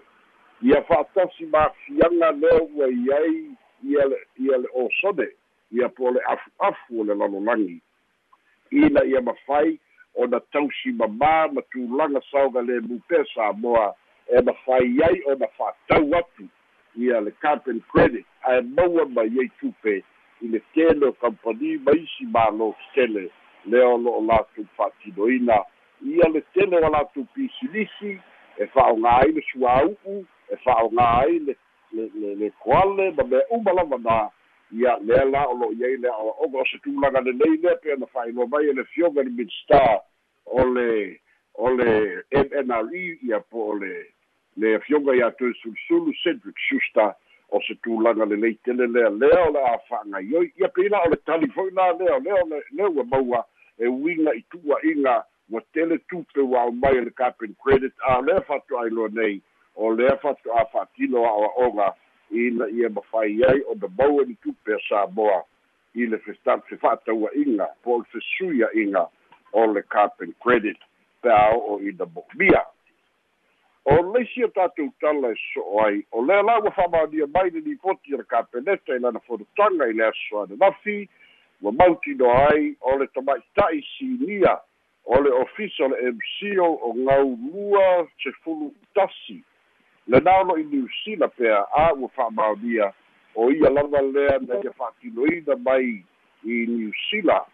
Ia 0.64 0.82
fa'atasi 0.90 1.46
ma 1.52 1.68
a'afiaga 1.68 2.32
lea 2.32 2.60
ua 2.64 2.88
i 2.88 3.04
ai 3.20 3.36
ia 3.84 4.06
le 4.08 4.18
ia 4.40 4.58
le 4.58 4.70
osone 4.74 5.28
ia 5.72 5.90
po 5.90 6.12
le 6.12 6.22
afu'afu 6.28 7.02
o 7.02 7.04
le 7.04 7.16
lalolagi 7.16 7.82
ina 8.72 9.04
ia 9.06 9.22
mafai 9.22 9.80
ona 10.16 10.40
tausi 10.40 10.94
mamā 10.94 11.54
ma 11.54 11.62
tulaga 11.72 12.22
saoga 12.32 12.62
lemu 12.62 13.00
pea 13.08 13.26
samoa 13.36 13.94
e 14.28 14.42
mafai 14.42 15.04
ai 15.04 15.22
ona 15.26 15.48
fa'atau 15.58 16.16
atu 16.16 16.48
ia 16.96 17.22
le 17.22 17.32
carbon 17.42 17.82
credit 17.92 18.26
ae 18.42 18.62
maua 18.62 19.06
mai 19.06 19.32
ai 19.40 19.50
tupe 19.60 20.04
i 20.42 20.48
le 20.48 20.60
tele 20.74 21.06
o 21.08 21.14
kampani 21.14 21.78
ma 21.78 21.92
isi 21.92 22.26
mālō 22.26 22.74
tele 22.96 23.30
lea 23.66 23.88
o 23.88 23.98
lo'o 23.98 24.22
latou 24.28 24.66
fa'atinoina 24.78 25.58
ia 26.02 26.30
le 26.30 26.42
tele 26.54 26.78
o 26.78 26.90
latou 26.90 27.26
pisilisi 27.34 28.20
e 28.58 28.68
fa'aogā 28.76 29.18
ai 29.24 29.32
le 29.32 29.42
suāu'u 29.50 30.18
e 30.52 30.60
fa'aogā 30.66 31.10
ai 31.24 31.40
le 31.40 31.58
le 31.94 32.36
le 32.36 32.50
koale 32.60 33.12
ma 33.18 33.24
mea 33.24 33.42
uma 33.52 33.74
lava 33.74 33.98
nā. 33.98 34.18
Ia 34.74 34.98
lea 35.06 35.26
la 35.26 35.46
o 35.50 35.58
lo'o 35.58 35.74
iai 35.78 35.98
le 36.02 36.10
a'oga 36.10 36.62
o 36.62 36.66
se 36.66 36.80
tulaga 36.84 37.22
lelei 37.22 37.58
lea 37.62 37.76
pe 37.82 37.94
ona 37.94 38.06
fa'ailoa 38.14 38.48
mai 38.48 38.70
e 38.70 38.74
le 38.74 38.84
fioga 38.94 39.22
le 39.24 39.30
midstar 39.30 40.02
o 40.46 40.66
le 40.66 41.20
o 41.54 41.70
le 41.70 42.24
mnre 42.34 43.18
ia 43.22 43.40
po 43.40 43.70
o 43.72 43.76
le 43.78 44.13
le 44.58 44.76
afioga 44.76 45.16
iā 45.18 45.32
toe 45.38 45.54
sulusulu 45.62 46.14
cedric 46.24 46.58
schuster 46.68 47.14
o 47.54 47.62
se 47.68 47.76
tulaga 47.86 48.26
lelei 48.26 48.56
tele 48.66 48.88
lea 48.88 49.10
lea 49.10 49.42
o 49.48 49.52
le 49.52 49.62
a 49.62 49.78
fa'agaioi 49.90 50.52
ia 50.60 50.70
peina 50.70 51.02
o 51.06 51.10
le 51.10 51.18
tali 51.26 51.50
fo'i 51.56 51.72
la 51.72 51.92
lea 52.00 52.16
o 52.16 52.20
lea 52.20 52.42
o 52.42 52.48
le 52.50 52.62
lea 52.72 52.90
ua 52.90 53.04
maua 53.04 53.46
e 53.78 53.88
uiga 53.88 54.34
i 54.34 54.42
tu'ua'iga 54.52 55.24
ua 55.50 55.62
tele 55.74 55.98
tupe 56.10 56.42
ua 56.42 56.62
au 56.62 56.72
le 56.72 57.12
carbon 57.12 57.56
credit 57.64 57.94
a 58.08 58.22
lea 58.22 58.42
fa'ato'ailoa 58.42 59.10
nei 59.14 59.42
o 59.76 59.94
lea 59.96 60.18
fa'ato'a 60.18 60.66
fa'atino 60.74 61.26
a'oa'oga 61.26 61.94
ina 62.32 62.70
ia 62.70 62.90
mafai 62.90 63.44
ai 63.44 63.62
o 63.62 63.76
na 63.82 63.88
maua 63.98 64.26
ni 64.26 64.36
tupe 64.36 64.74
a 64.74 64.80
samoa 64.90 65.44
i 65.94 66.06
le 66.06 66.18
fe 66.18 66.34
fa'ataua'iga 66.82 67.68
po 67.84 67.96
o 67.96 67.98
le 67.98 68.06
fesuia'iga 68.12 69.08
o 69.54 69.66
le 69.74 69.82
carbon 69.82 70.34
credit 70.42 70.78
pe 71.22 71.30
a 71.30 71.54
o'o 71.54 71.80
ina 71.80 72.06
mo'omia 72.06 72.66
o 73.86 74.14
leisi 74.14 74.44
o 74.44 74.48
tatou 74.48 74.94
tala 75.00 75.32
e 75.32 75.36
so'o 75.54 75.86
ai 75.86 76.06
o 76.12 76.24
lea 76.26 76.42
la 76.42 76.60
ua 76.60 76.72
fa'amaonia 76.72 77.28
mai 77.28 77.50
le 77.50 77.62
nipoti 77.62 78.16
le 78.16 78.24
kapeneta 78.24 78.96
i 78.96 79.00
lana 79.00 79.20
fonotaga 79.20 79.88
i 79.88 79.94
le 79.94 80.06
aso 80.06 80.42
ananafi 80.42 81.10
ua 81.62 81.72
mautinoa 81.72 82.50
ai 82.50 82.76
o 82.82 82.98
le 82.98 83.08
tama'ita'i 83.08 83.84
sinia 83.98 84.58
o 85.06 85.22
le 85.22 85.32
ofisa 85.32 85.84
o 85.84 85.88
le 85.88 86.12
mco 86.12 86.68
o 86.82 86.94
gau 86.94 87.38
lua 87.52 88.08
sefulu 88.24 88.72
tasi 88.96 89.44
lenā 90.08 90.32
o 90.40 90.44
lo'i 90.44 90.64
niusila 90.64 91.28
pea 91.28 91.66
a 91.76 91.94
ua 91.94 92.10
fa'amaonia 92.16 92.94
o 93.36 93.52
ia 93.52 93.70
lava 93.70 94.02
lea 94.02 94.40
na 94.48 94.64
ia 94.64 94.72
fa'atinoina 94.72 95.56
mai 95.56 96.04
i 96.44 96.66
niusila 96.68 97.46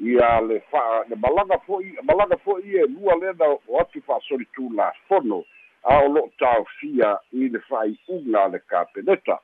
ia 0.00 0.40
le 0.40 0.60
fa'a 0.70 1.04
le 1.08 1.16
malaga 1.16 1.58
fo'i 1.66 1.96
malaga 2.02 2.36
fo'i 2.36 2.76
e 2.76 2.86
lua 2.86 3.16
lena 3.16 3.56
o 3.68 3.80
atu 3.80 4.02
fa'asoli 4.02 4.44
tulafono 4.52 5.44
a 5.88 6.00
o 6.04 6.08
lo'o 6.14 6.30
taofia 6.38 7.16
i 7.32 7.48
le 7.48 7.60
fa'ai'uga 7.68 8.44
a 8.44 8.48
le 8.54 8.60
kapeneta 8.70 9.38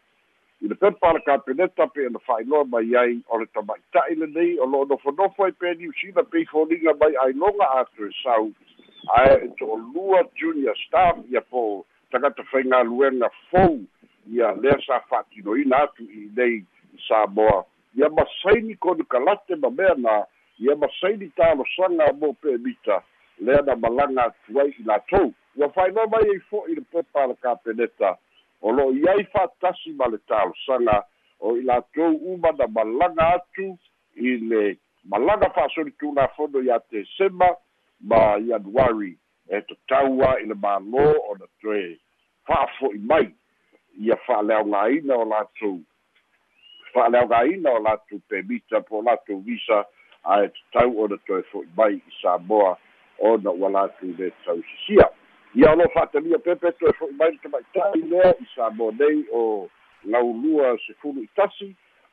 i 0.64 0.68
le 0.68 0.74
pepa 0.80 1.12
le 1.12 1.20
kapeneta 1.20 1.86
pe 1.92 2.06
ona 2.06 2.20
fa'ailoa 2.26 2.64
mai 2.64 2.94
ai 2.96 3.16
o 3.28 3.38
le 3.40 3.46
tama'ita'i 3.52 4.14
lenei 4.16 4.58
o 4.58 4.66
lo'o 4.66 4.86
nofonofo 4.88 5.44
ai 5.44 5.52
pe 5.52 5.74
niusila 5.74 6.22
pei 6.22 6.46
foliga 6.48 6.94
mai 7.00 7.16
ailoga 7.24 7.66
e 7.84 8.08
sau. 8.22 8.52
Ae 9.16 9.34
e 9.44 9.48
to'olua 9.58 10.24
junior 10.40 10.76
staff 10.86 11.18
ia 11.30 11.40
po 11.40 11.84
tagata 12.10 12.42
faigaluega 12.48 13.28
fou 13.50 13.80
ia 14.32 14.52
lea 14.62 14.78
sa 14.86 15.00
fa'atinoina 15.10 15.82
atu 15.84 16.04
i 16.04 16.30
nei 16.36 16.56
i 16.56 16.98
samoa. 17.08 17.64
Ia 17.96 18.08
masaini 18.08 18.74
konu 18.76 19.04
kalate 19.04 19.56
ma 19.56 19.70
mea 19.70 19.94
na 19.96 20.24
ia 20.58 20.76
masaini 20.76 21.28
talosaga 21.36 22.12
mo 22.12 22.32
pe 22.32 22.56
mita 22.56 23.02
lea 23.40 23.60
na 23.66 23.76
malaga 23.76 24.32
atu 24.32 24.60
ai 24.60 24.72
i 24.78 24.82
latou 24.86 25.34
ua 25.56 25.68
fa'ailoa 25.68 26.06
mai 26.06 26.30
ai 26.34 26.40
fo'i 26.50 26.74
le 26.74 26.84
pepa 26.92 27.26
le 27.26 27.34
kapeneta 27.34 28.16
o 28.62 28.72
lo'o 28.72 28.92
i 28.92 29.08
ai 29.08 29.24
fa'atasi 29.32 29.92
ma 29.98 30.08
le 30.08 30.18
talosaga 30.28 31.02
o 31.40 31.56
i 31.56 31.62
latou 31.62 32.16
uma 32.32 32.52
na 32.58 32.66
malaga 32.66 33.28
atu 33.38 33.78
i 34.16 34.36
le 34.36 34.76
malaga 35.04 35.50
fa'asoli 35.54 35.92
tulafono 36.00 36.62
iā 36.64 36.80
tesema 36.90 37.50
ma 38.00 38.36
ianuari 38.38 39.14
e 39.48 39.60
tataua 39.60 40.38
i 40.40 40.46
le 40.48 40.54
mālō 40.54 41.06
ona 41.30 41.46
toe. 41.60 41.96
Fa'afo'i 42.48 42.98
mai 42.98 43.28
ia 44.00 44.16
fa'aleaogāina 44.26 45.16
o 45.16 45.24
latou 45.28 45.80
fa'aleaogāina 46.94 47.74
o 47.76 47.82
latou 47.84 48.20
pemita 48.28 48.80
po 48.88 49.02
latou 49.02 49.42
visa 49.46 49.84
ae 50.34 50.48
tatau 50.48 51.04
ona 51.04 51.18
toe 51.26 51.42
fo'i 51.50 51.68
mai 51.76 52.00
i 52.00 52.16
samoa 52.20 52.74
ona 53.18 53.52
ua 53.52 53.70
latou 53.76 54.16
le 54.18 54.32
tausisia 54.44 55.08
ia 55.54 55.72
o 55.72 55.76
lo 55.76 55.88
fa'atalia 55.94 56.38
pepe 56.38 56.72
toe 56.78 56.92
fo'i 56.98 57.14
mai 57.18 57.30
le 57.30 57.38
tamaita'i 57.42 58.02
lea 58.10 58.34
i 58.42 58.46
sa 58.54 58.70
mo 58.70 58.90
nei 58.98 59.24
o 59.32 59.68
laulua 60.04 60.76
sefulu 60.86 61.22
i 61.22 61.28
tasi 61.36 61.68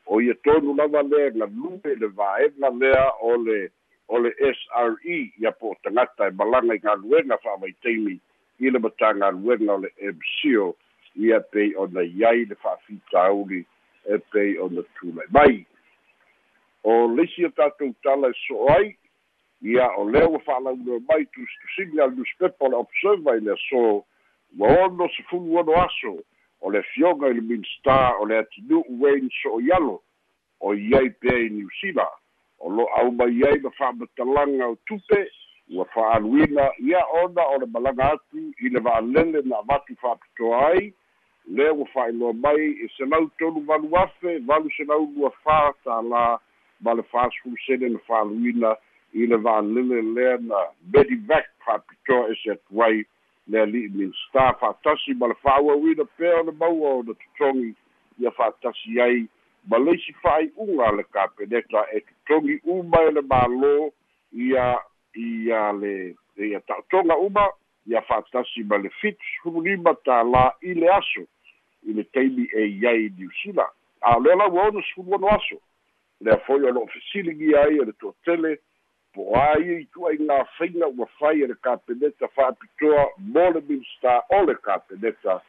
o 0.06 0.20
ia 0.20 0.34
tonu 0.44 0.74
lava 0.74 1.02
lea 1.02 1.30
galue 1.30 1.96
le 2.02 2.06
vaega 2.06 2.70
lea 2.70 3.08
o 3.20 3.36
le 3.36 3.70
o 4.08 4.18
le 4.18 4.30
sre 4.38 5.18
ia 5.40 5.52
po 5.52 5.72
o 5.72 5.76
tagata 5.82 6.28
e 6.28 6.30
malaga 6.30 6.74
i 6.74 6.78
galuega 6.78 7.38
fa'amaitaimi 7.42 8.14
i 8.60 8.70
le 8.70 8.78
matagaluega 8.78 9.74
o 9.74 9.78
le 9.78 9.90
mco 10.12 10.74
ia 11.16 11.40
pei 11.40 11.74
ona 11.76 12.02
iai 12.02 12.44
le 12.44 12.54
fa'afitauli 12.54 13.64
e 14.06 14.18
pei 14.32 14.58
ona 14.58 14.82
tulai 14.98 15.26
mai 15.30 15.66
o 16.84 17.06
leisi 17.16 17.44
o 17.44 17.50
tatou 17.50 17.94
tala 18.02 18.30
e 18.30 18.38
so'o 18.46 18.70
ai 18.74 18.94
ia 19.62 19.90
o 19.96 20.10
lea 20.10 20.28
ua 20.28 20.38
fa'alauna 20.38 20.98
mai 21.08 21.24
tusitusiga 21.26 22.04
a 22.04 22.06
le 22.06 22.16
newspepa 22.16 22.66
o 22.66 22.68
le 22.68 22.76
observer 22.76 23.36
i 23.36 23.40
le 23.40 23.52
aso 23.52 24.04
ua 24.58 24.84
ono 24.84 25.08
sefulu 25.16 25.58
ono 25.58 25.72
aso 25.82 26.18
o 26.60 26.70
le 26.70 26.82
fioga 26.82 27.28
i 27.28 27.34
le 27.34 27.40
minstar 27.40 28.16
o 28.20 28.26
le 28.26 28.38
atinu'u 28.38 29.02
wayne 29.02 29.28
so'oialo 29.42 30.02
o 30.60 30.74
iai 30.74 31.10
pea 31.10 31.38
i 31.38 31.48
niusila 31.50 32.08
o 32.58 32.70
lo 32.70 32.88
auma 32.98 33.24
iai 33.30 33.60
ma 33.62 33.70
fa'amatalaga 33.70 34.66
o 34.68 34.76
tupe 34.86 35.30
ua 35.70 35.84
fa'aaluina 35.84 36.70
ia 36.78 37.06
ona 37.22 37.42
o 37.54 37.58
le 37.58 37.66
malaga 37.66 38.12
atu 38.12 38.52
i 38.58 38.68
le 38.68 38.80
va'alele 38.80 39.42
na 39.42 39.58
avatu 39.58 39.96
fa'apitoa 39.96 40.66
ai 40.66 40.94
lea 41.46 41.72
ua 41.72 41.86
fa'ailoa 41.86 42.32
mai 42.32 42.66
e 42.84 42.88
selau 42.96 43.30
tolu 43.38 43.60
valu 43.60 43.96
afe 43.96 44.38
valu 44.38 44.70
selau 44.76 45.06
lua 45.16 45.30
fā 45.44 45.72
tālā 45.84 46.38
ma 46.80 46.94
le 46.94 47.02
fasfulu 47.02 47.56
na 47.90 47.98
fa'aluina 48.06 48.76
i 49.12 49.26
le 49.26 49.36
va'alele 49.36 50.02
lea 50.14 50.36
na 50.40 50.58
medivac 50.92 51.46
fa'apitoa 51.64 52.28
ese 52.32 52.52
atu 52.52 52.82
ai 52.84 53.04
le 53.46 53.60
ali'i 53.60 53.88
minsta 53.88 54.52
fa'atasi 54.60 55.14
ma 55.14 55.28
le 55.28 55.34
fa'auauina 55.42 56.04
pea 56.16 56.40
o 56.40 56.42
le 56.48 56.52
maua 56.52 56.90
o 56.98 57.02
na 57.02 57.14
totogi 57.14 57.74
ia 58.18 58.30
fa'atasi 58.30 59.00
ai. 59.00 59.28
Ma 59.68 59.78
leisi 59.78 60.12
fa'ai'uga 60.22 60.92
le 60.96 61.04
kapeneta 61.04 61.86
e 61.94 62.00
totogi 62.00 62.60
uma 62.64 63.02
e 63.08 63.10
le 63.10 63.22
mālō. 63.22 63.90
Ia 64.32 64.78
ia 65.14 65.72
le 65.72 66.14
ia 66.36 66.60
ta'otoga 66.60 67.16
uma. 67.16 67.48
Ia 67.86 68.02
fa'atasi 68.02 68.64
ma 68.64 68.78
le 68.78 68.90
fitu 69.00 69.22
sefululima 69.34 69.94
tālā 70.06 70.50
i 70.62 70.74
le 70.74 70.88
aso. 70.88 71.26
I 71.86 71.92
le 71.92 72.04
taimi 72.14 72.48
e 72.54 72.66
iai 72.78 73.10
niusila 73.18 73.66
a 74.02 74.16
o 74.16 74.20
lea 74.20 74.36
lau 74.36 74.56
ona 74.56 74.82
sefulu 74.88 75.14
ono 75.14 75.28
aso. 75.28 75.58
Lea 76.20 76.38
foi 76.46 76.62
o 76.62 76.70
lo'o 76.70 76.86
fesiligi 76.86 77.54
ai 77.54 77.78
e 77.78 77.84
le 77.84 77.92
to'atele 77.98 78.58
po 79.14 79.36
ai 79.36 79.80
i 79.80 79.84
tuaiga 79.84 80.44
faiga 80.58 80.88
ua 80.88 81.06
fai 81.18 81.42
e 81.42 81.46
le 81.46 81.54
kapeneta 81.54 82.28
fa'apitoa 82.28 83.06
mo 83.18 83.50
le 83.50 83.60
minista 83.68 84.22
o 84.28 84.44
le 84.46 84.54
kapeneta 84.54 85.40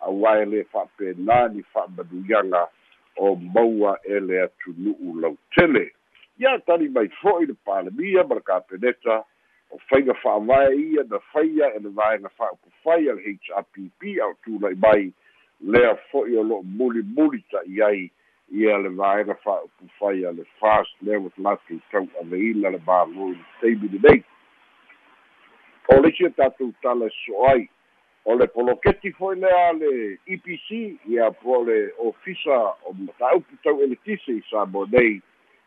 auae 0.00 0.44
lē 0.44 0.64
fa'apena 0.72 1.48
ni 1.48 1.62
fa'amanuiaga 1.72 2.66
o 3.16 3.34
maua 3.36 3.98
e 4.04 4.20
le 4.20 4.42
atunu'u 4.42 5.20
lautele 5.20 5.92
ia 6.38 6.58
tali 6.58 6.88
mai 6.88 7.08
fo'i 7.20 7.46
le 7.46 7.54
palemia 7.64 8.24
ma 8.24 8.34
le 8.34 8.40
kapeneta 8.40 9.24
o 9.70 9.78
faiga 9.88 10.14
fa'avae 10.14 10.76
ia 10.76 11.04
na 11.10 11.18
faia 11.32 11.74
e 11.74 11.78
le 11.78 11.88
vaega 11.88 12.28
fa'aupufai 12.28 13.10
a 13.10 13.14
le 13.14 13.36
hrpp 13.36 14.20
au 14.22 14.34
tula'i 14.44 14.74
mai 14.74 15.12
lea 15.60 15.94
fo'i 16.10 16.36
o 16.36 16.42
lo'o 16.42 16.62
mulimuli 16.62 17.44
ta'i 17.50 17.82
ai 17.82 18.10
ia 18.50 18.78
le 18.78 18.88
vaega 18.88 19.34
fa'aupufai 19.44 20.24
a 20.26 20.32
le 20.32 20.44
fast 20.60 20.90
level 21.02 21.30
latu 21.38 21.80
tau'aveina 21.90 22.70
le 22.70 22.80
mālō 22.86 23.30
i 23.30 23.36
le 23.38 23.44
taimi 23.60 23.88
lenei 23.94 24.22
o 25.88 26.00
le 26.00 26.08
isia 26.08 26.30
tatou 26.30 26.72
tala 26.82 27.06
e 27.06 27.14
so 27.22 27.46
ai 27.52 27.68
o 28.24 28.34
le 28.34 28.46
poloketi 28.46 29.12
foi 29.18 29.36
lea 29.36 29.72
le 29.72 29.92
epc 30.26 30.70
ia 31.06 31.30
po 31.42 31.62
le 31.64 31.78
ofisa 31.98 32.58
o 32.84 32.92
mataupu 32.92 33.56
tau 33.64 33.82
eletise 33.82 34.32
i 34.32 34.42
sa 34.50 34.66
mo 34.66 34.86
nei 34.86 35.20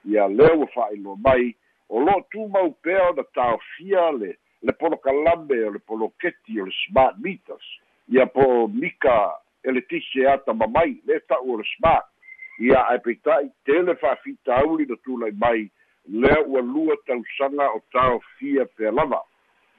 ia 0.05 0.27
lea 0.27 0.53
ua 0.55 0.67
fa'ailoa 0.75 1.15
mai 1.25 1.55
o 1.89 1.99
lo'o 1.99 2.25
tumau 2.31 2.71
pea 2.81 3.09
ona 3.09 3.23
taofia 3.23 4.11
le 4.11 4.37
le 4.63 4.73
polokalame 4.73 5.57
o 5.67 5.71
le 5.71 5.79
poloketi 5.79 6.61
o 6.61 6.65
le 6.65 6.71
smart 6.87 7.17
meters. 7.19 7.67
Ia 8.07 8.25
po 8.25 8.67
mika 8.67 9.31
eletise 9.63 10.27
ata 10.27 10.53
mamai 10.53 11.01
le 11.05 11.19
ta'u 11.27 11.53
o 11.53 11.57
le 11.57 11.67
smart 11.77 12.12
ia 12.59 12.87
ae 12.87 12.99
peita'i 12.99 13.49
tele 13.65 13.95
fa'afitauli 13.95 14.85
na 14.85 14.95
tulai 14.95 15.31
mai 15.31 15.69
lea 16.07 16.41
ua 16.45 16.61
lua 16.61 16.97
tausaga 17.05 17.69
o 17.69 17.81
taofia 17.91 18.65
pea 18.65 18.91
lava. 18.91 19.21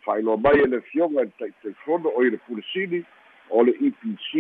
Fa'ailoa 0.05 0.37
mai 0.37 0.59
e 0.59 0.67
le 0.67 0.81
fioga 0.81 1.23
i 1.23 1.25
le 1.25 1.33
taʻitaifono 1.39 2.13
o 2.15 2.25
i 2.25 2.31
le 2.31 2.37
pulesini 2.37 3.05
o 3.51 3.63
le 3.63 3.73
epc 3.87 4.35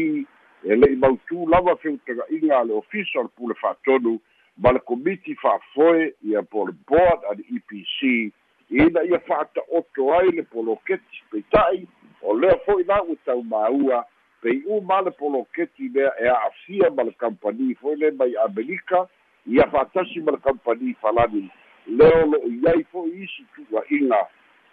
e 0.65 0.77
le'i 0.77 0.97
mautū 0.97 1.49
lava 1.51 1.77
feutaga'iga 1.77 2.59
a 2.59 2.65
le 2.65 2.73
ofisa 2.75 3.21
o 3.21 3.23
le 3.23 3.29
pule 3.37 3.55
fa'atonu 3.55 4.19
ma 4.59 4.73
le 4.73 4.81
komiti 4.81 5.35
fa'afoe 5.35 6.15
ia 6.23 6.43
po 6.43 6.67
le 6.67 6.73
board 6.89 7.25
a 7.31 7.35
le 7.35 7.45
epc 7.57 8.33
ina 8.71 9.05
ia 9.05 9.19
fa'ata'oto 9.29 10.13
ai 10.19 10.31
le 10.31 10.43
poloketi 10.43 11.23
peita'i 11.31 11.87
o 12.23 12.37
lea 12.39 12.57
fo'i 12.67 12.85
la 12.85 13.03
ua 13.03 13.17
taumāua 13.25 14.05
pei 14.45 14.63
uma 14.67 15.01
le 15.01 15.11
poloketi 15.11 15.89
lea 15.89 16.13
e 16.21 16.29
a'afia 16.29 16.91
ma 16.91 17.03
le 17.03 17.13
kampani 17.13 17.75
foi 17.81 17.97
le 17.97 18.11
mai 18.11 18.35
amerika 18.45 19.09
ia 19.47 19.65
fa'atasi 19.73 20.21
ma 20.21 20.33
le 20.33 20.39
kampani 20.45 20.95
falani. 21.01 21.49
Lea 21.87 22.23
o 22.23 22.27
lo'o 22.27 22.51
iai 22.53 22.85
fo'i 22.93 23.25
isi 23.25 23.45
tu'ua'iga 23.55 24.21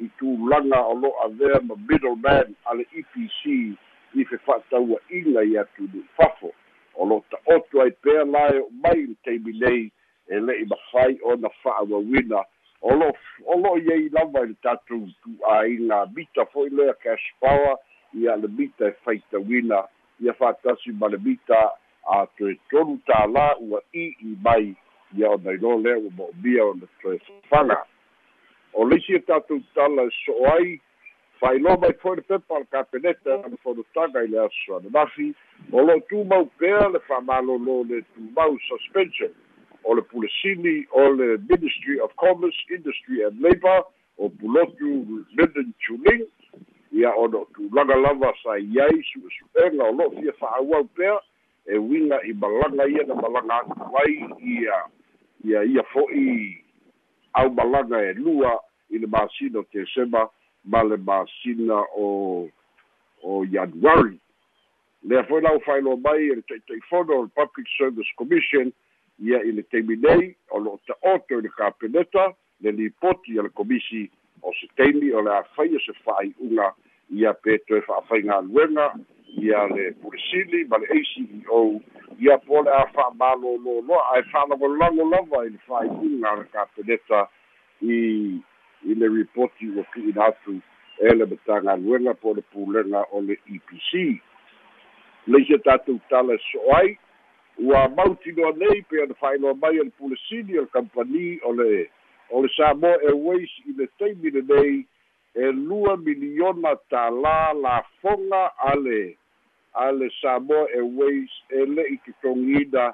i 0.04 0.10
tulaga 0.20 0.82
o 0.92 0.94
lo 1.00 1.12
avea 1.24 1.62
ma 1.63 1.75
middleman 1.88 2.51
a 2.66 2.75
le 2.75 2.86
epc 2.92 3.46
i 3.48 4.25
fe 4.28 4.38
fa'ataua'iga 4.44 5.44
i 5.44 5.56
atu 5.58 5.88
ni'i 5.88 6.04
fafo. 6.20 6.51
O 6.96 7.08
lo 7.08 7.24
ta'oto 7.32 7.82
ai 7.82 7.92
pea 8.04 8.25
la 8.25 8.50
e 8.51 8.60
o 8.60 8.68
mai 8.84 9.08
le 9.08 9.16
taimi 9.24 9.56
nei 9.60 9.86
e 10.28 10.40
le'i 10.40 10.66
mafai 10.68 11.16
ona 11.24 11.50
fa'auauina. 11.63 12.44
O 12.82 12.96
lo 13.00 13.13
o 13.48 13.56
lo 13.56 13.78
iai 13.80 14.10
lava 14.12 14.44
i 14.44 14.51
le 14.51 14.60
tatou 14.68 15.08
tu'āiga 15.24 16.04
mita 16.12 16.46
fo'i 16.51 16.75
lea 16.75 16.98
cash 17.00 17.32
power 17.40 17.80
ia 18.13 18.36
le 18.36 18.48
mita 18.48 18.88
e 18.88 18.96
faitauina. 19.06 19.84
Ia 20.22 20.34
fa'atasi 20.34 20.91
ma 20.94 21.08
le 21.08 21.18
mita 21.18 21.62
a 22.06 22.25
toe 22.38 22.56
tolu 22.70 23.00
tālā 23.08 23.48
ua 23.60 23.82
i'i 23.94 24.36
mai 24.44 24.75
ia 25.18 25.30
ona 25.30 25.51
ilo 25.51 25.77
lea 25.77 25.98
ua 25.98 26.12
mo'omia 26.18 26.65
o 26.65 26.74
le 26.74 26.88
toe 27.01 27.18
fafaga 27.50 27.84
o 28.74 28.86
leisi 28.86 29.15
e 29.15 29.20
tatou 29.20 29.62
tala 29.75 30.08
e 30.08 30.13
so'o 30.25 30.48
ai 30.53 30.80
fa'ailoa 31.39 31.77
mai 31.77 31.94
foi 32.01 32.15
le 32.15 32.22
pepa 32.22 32.60
le 32.60 32.65
kapeneta 32.72 33.38
le 33.48 33.58
fonotaga 33.63 34.24
i 34.24 34.27
le 34.27 34.39
aso 34.39 34.77
ananafi 34.77 35.34
o 35.71 35.86
lo'o 35.88 36.00
tumau 36.10 36.45
pea 36.58 36.88
le 36.89 37.00
fa'amālōlō 37.08 37.78
le 37.89 38.02
tumau 38.13 38.58
suspension. 38.67 39.32
O 39.84 39.95
le 39.95 40.02
pulesini 40.02 40.86
o 40.91 41.10
le 41.10 41.38
ministry 41.50 42.00
of 42.00 42.15
commerce 42.15 42.56
industry 42.69 43.24
and 43.24 43.41
labour 43.41 43.84
o 44.17 44.30
pulotu 44.30 45.26
linen 45.36 45.74
chuling 45.82 46.26
ia 46.91 47.15
o 47.15 47.27
tulaga 47.54 47.95
lava 47.95 48.34
sa 48.43 48.58
iai 48.60 49.04
su'esu'ega 49.04 49.84
o 49.84 49.91
lo'o 49.91 50.12
fia 50.12 50.34
fa'auau 50.34 50.84
pea 50.84 51.19
e 51.65 51.77
uiga 51.77 52.19
i 52.23 52.34
malaga 52.34 52.88
ia 52.88 53.04
na 53.08 53.15
malaga 53.15 53.56
atu 53.56 53.97
ai 53.97 54.27
ia 54.39 54.75
ia 55.43 55.63
ia 55.63 55.84
fo'i 55.84 56.63
au 57.34 57.49
malaga 57.49 58.01
e 58.10 58.13
lua 58.13 58.60
i 58.89 58.97
le 58.97 59.08
masina 59.08 59.60
o 59.60 59.63
tesema 59.63 60.30
ma 60.65 60.84
le 60.84 60.97
masina 60.97 61.84
o 61.95 62.49
o 63.23 63.45
ianuari 63.45 64.19
lea 65.04 65.23
foi 65.23 65.41
lau 65.41 65.60
failoa 65.60 65.97
mai 65.97 66.27
e 66.27 66.36
le 66.36 66.41
taʻitaʻifono 66.41 67.12
o 67.15 67.21
le 67.23 67.32
public 67.36 67.67
service 67.77 68.12
commission 68.17 68.71
ia 69.19 69.39
i 69.43 69.51
le 69.51 69.63
taimi 69.63 69.95
nei 69.95 70.36
o 70.49 70.60
lo'o 70.60 70.80
ta'oto 70.88 71.39
i 71.39 71.41
le 71.41 71.49
kapeneta 71.49 72.34
le 72.62 72.71
lipoti 72.71 73.39
a 73.39 73.43
le 73.43 73.49
komisi 73.49 74.10
o 74.41 74.54
se 74.60 74.67
taimi 74.75 75.13
o 75.13 75.21
le 75.21 75.32
afaia 75.38 75.80
se 75.86 75.93
fa'ai'uga 76.06 76.73
ia 77.10 77.34
pe 77.34 77.58
toe 77.67 77.82
fa'afaigaluega 77.82 78.93
ia 79.41 79.67
le 79.67 79.91
pulesili 79.91 80.65
ma 80.65 80.77
le 80.77 80.88
aceo 80.88 81.82
ia 82.19 82.38
po 82.38 82.63
le 82.63 82.71
a 82.71 82.86
fa'amālōlōloa 82.95 84.01
ae 84.15 84.23
fa'alagolago 84.32 85.10
lava 85.10 85.45
i 85.45 85.49
le 85.49 85.60
fa'ai'uga 85.67 86.36
le 86.39 86.45
kapeneta 86.54 87.27
i 87.82 87.99
i 88.89 88.95
le 88.95 89.08
ripoti 89.08 89.69
ua 89.69 89.84
ki'ina 89.93 90.25
atu 90.25 90.58
e 90.99 91.15
le 91.15 91.25
matagaluega 91.25 92.13
po 92.13 92.34
le 92.34 92.41
pulega 92.54 93.06
o 93.12 93.21
le 93.21 93.38
epc 93.54 94.19
leisia 95.27 95.58
tatou 95.58 95.99
tala 96.10 96.34
e 96.34 96.43
so'o 96.51 96.75
ai 96.75 96.97
ua 97.58 97.89
mautinoa 97.89 98.54
nei 98.58 98.82
pe 98.82 99.01
ona 99.04 99.13
fa'ailoa 99.13 99.54
mai 99.54 99.80
o 99.80 99.84
le 99.84 99.93
pulesini 99.97 100.58
o 100.58 100.62
le 100.62 100.71
kampani 100.73 101.39
o 101.43 101.54
le 101.54 101.89
o 102.32 102.41
le 102.41 102.50
samoa 102.58 103.02
airways 103.02 103.52
i 103.70 103.74
le 103.78 103.88
taimi 104.00 104.32
lenei 104.32 104.86
e 105.36 105.52
lua 105.52 105.98
miliona 105.98 106.76
tālā 106.91 107.54
lafoga 107.62 108.44
a 108.72 108.76
le 108.76 109.15
a 109.74 109.91
le 109.91 110.10
samoa 110.22 110.67
airways 110.76 111.32
e 111.50 111.65
le'i 111.65 111.98
totogina 112.06 112.91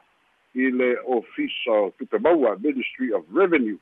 i 0.54 0.71
le 0.71 0.97
ofisa 1.06 1.91
tupe 1.97 2.17
maua 2.19 2.58
ministry 2.62 3.13
of 3.13 3.26
revenue. 3.34 3.78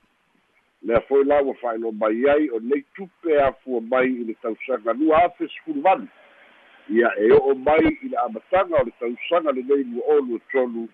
Lea 0.84 1.02
foi 1.08 1.24
la 1.24 1.42
ua 1.42 1.54
fa'ailo 1.62 1.92
mai 1.92 2.30
ai 2.30 2.50
o 2.50 2.60
nei 2.60 2.84
tupe 2.96 3.40
afua 3.42 3.82
mai 3.82 4.12
i 4.12 4.24
le 4.24 4.34
tausaga 4.42 4.94
lua 4.94 5.24
afe 5.26 5.48
sefulu 5.48 5.82
manu 5.82 6.08
ia 6.90 7.10
e 7.18 7.32
o'o 7.32 7.56
mai 7.56 7.98
i 8.02 8.08
le 8.10 8.18
amataga 8.18 8.82
o 8.82 8.84
le 8.84 8.92
tausaga 9.00 9.52
lenei 9.52 9.84
lua 9.84 10.04
o 10.06 10.20
lua 10.22 10.40
tolu 10.52 10.88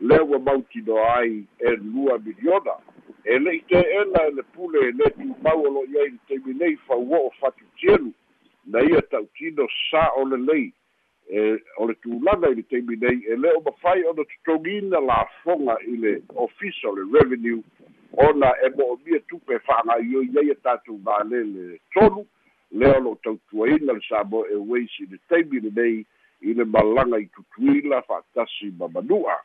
lea 0.00 0.22
ua 0.22 0.38
mautinoa 0.38 1.14
ai 1.16 1.44
e 1.58 1.76
lua 1.76 2.18
miliona. 2.18 2.72
E 3.24 3.38
le'i 3.38 3.60
te'ena 3.68 4.26
e 4.26 4.30
le 4.30 4.42
pule 4.42 4.78
e 4.88 4.92
lē 4.92 5.10
tumau 5.16 5.64
o 5.66 5.70
lo'i 5.70 5.98
ai 5.98 6.10
le 6.10 6.18
taimi 6.28 6.54
nei 6.54 6.76
fauo'o 6.86 7.30
fatutielu 7.40 8.12
na 8.66 8.82
ia 8.82 9.02
ta'utino 9.02 9.66
sa 9.90 10.08
o 10.16 10.24
lelei 10.24 10.72
e 11.28 11.58
o 11.76 11.86
le 11.86 11.94
tulaga 11.94 12.48
i 12.48 12.54
le 12.54 12.62
taimi 12.62 12.96
nei 12.96 13.24
e 13.26 13.36
lē 13.36 13.56
o 13.56 13.60
mafai 13.66 14.04
ona 14.04 14.24
totogina 14.24 15.00
lafoga 15.00 15.76
i 15.86 15.96
le 15.96 16.22
ofisa 16.34 16.88
o 16.88 16.94
le 16.96 17.04
revenue. 17.18 17.62
Ona 18.12 18.54
e 18.64 18.70
mo'omia 18.76 19.20
tupe 19.28 19.58
fa'agaioi 19.58 20.30
ai 20.38 20.50
e 20.50 20.54
tatou 20.62 20.98
mālele 21.04 21.80
tolu 21.92 22.24
lea 22.70 22.96
o 22.96 23.00
lo'o 23.00 23.18
tautuaina 23.22 23.92
le 23.92 24.00
samo 24.08 24.46
airways 24.46 24.94
i 25.00 25.10
le 25.10 25.18
taimi 25.28 25.60
lenei 25.60 26.06
i 26.40 26.54
le 26.54 26.64
malaga 26.64 27.18
i 27.18 27.26
tutuila 27.26 28.02
fa'atasi 28.02 28.72
ma 28.78 28.88
manu'a 28.88 29.36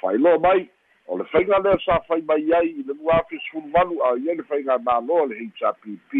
fa'ailoa 0.00 0.38
mai 0.38 0.68
o 1.08 1.18
le 1.18 1.24
faiga 1.24 1.58
lea 1.64 1.78
sa 1.84 2.00
fai 2.08 2.22
mai 2.22 2.52
ai 2.52 2.68
i 2.68 2.82
le 2.82 2.94
lua 2.94 3.20
afesfulu 3.20 3.70
valu 3.72 4.02
a 4.04 4.16
ia 4.18 4.34
le 4.34 4.42
faiga 4.42 4.78
māloa 4.78 5.26
le 5.28 5.38
hpp 5.46 6.12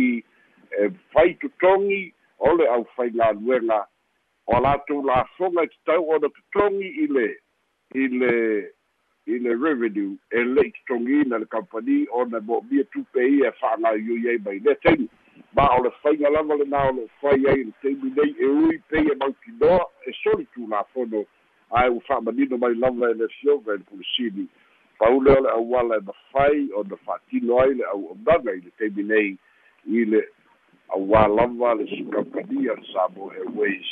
e 0.79 0.91
fai 1.13 1.35
totogi 1.35 2.15
o 2.39 2.55
le 2.57 2.65
ʻaufaigaluega 2.65 3.85
o 4.47 4.61
latou 4.61 5.03
lafoga 5.03 5.63
i 5.63 5.69
tatau 5.69 6.11
ona 6.17 6.29
totogi 6.29 6.89
i 7.05 7.07
le 7.07 7.29
i 7.95 8.09
le 8.09 8.35
i 9.27 9.39
le 9.39 9.55
revenue 9.65 10.17
e 10.31 10.45
le'i 10.45 10.73
totogina 10.73 11.39
le 11.39 11.47
kampani 11.47 12.07
ona 12.11 12.41
mo'omia 12.41 12.85
tupe 12.85 13.29
ia 13.29 13.53
fa'agaioi 13.53 14.29
ai 14.29 14.39
mai. 14.39 14.59
Lea 14.65 14.75
taimi 14.75 15.09
ma 15.57 15.69
o 15.77 15.83
le 15.85 15.91
faiga 16.03 16.31
lava 16.31 16.57
lenā 16.57 16.81
o 16.89 16.93
lo'o 16.97 17.09
fai 17.21 17.45
ai 17.53 17.65
le 17.65 17.73
taimi 17.83 18.13
nei 18.17 18.33
e 18.39 18.47
ui 18.47 18.79
pei 18.89 19.05
e 19.13 19.15
mautinoa 19.21 19.85
e 20.07 20.15
soli 20.23 20.47
tulafono 20.55 21.27
ae 21.71 21.89
ua 21.89 22.01
fa'amanino 22.01 22.59
mai 22.59 22.75
lava 22.75 23.11
e 23.11 23.15
le 23.15 23.29
fioga 23.29 23.75
i 23.75 23.79
le 23.79 23.85
pulisini 23.85 24.49
paule 24.99 25.31
o 25.31 25.41
le 25.41 25.51
auala 25.51 25.97
e 25.97 26.01
mafai 26.01 26.69
ona 26.75 26.97
fa'atino 26.97 27.59
ai 27.61 27.75
le 27.75 27.85
au'aunaga 27.85 28.53
i 28.53 28.61
le 28.61 28.71
taimi 28.79 29.03
nei. 29.03 29.37
I 29.87 30.05
le 30.05 30.23
auā 30.95 31.27
lava 31.29 31.75
le 31.75 31.87
sikampania 31.87 32.75
le 32.75 32.87
samo 32.93 33.31
airways. 33.31 33.87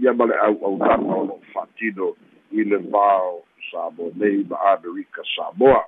Ia 0.00 0.12
ma 0.12 0.26
le 0.26 0.36
au'aunaga 0.38 1.14
o 1.14 1.24
lo'o 1.24 1.40
fa'atino 1.52 2.14
i 2.52 2.64
le 2.64 2.78
vao 2.90 3.42
Samoa 3.70 4.10
nei 4.14 4.44
ma 4.48 4.58
Amerika 4.76 5.22
Samoa. 5.34 5.82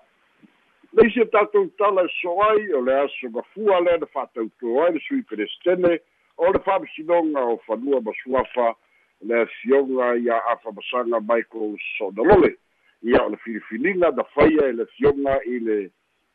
leisi 0.95 1.21
o 1.21 1.25
tatou 1.27 1.67
tala 1.79 2.05
e 2.07 2.11
so 2.21 2.37
ai 2.43 2.73
o 2.73 2.81
le 2.81 2.95
aso 3.03 3.29
gafua 3.35 3.81
lea 3.83 3.99
na 3.99 4.07
fa'atautua 4.07 4.87
ai 4.87 4.93
le 4.95 5.01
sui 5.03 5.23
pelestene 5.23 5.99
o 6.39 6.53
le 6.55 6.61
fa'amasinoga 6.67 7.43
o 7.51 7.57
fanua 7.67 8.01
ma 8.01 8.13
suafa 8.23 8.75
le 9.23 9.41
afioga 9.41 10.17
ia 10.17 10.47
afamasaga 10.47 11.21
michael 11.21 11.77
so'odalole 11.99 12.57
ia 13.03 13.23
o 13.23 13.29
le 13.29 13.37
filifiliga 13.37 14.11
na 14.11 14.25
faia 14.25 14.69
e 14.69 14.73
le 14.73 14.83
afioga 14.83 15.41
i 15.45 15.59
le 15.59 15.91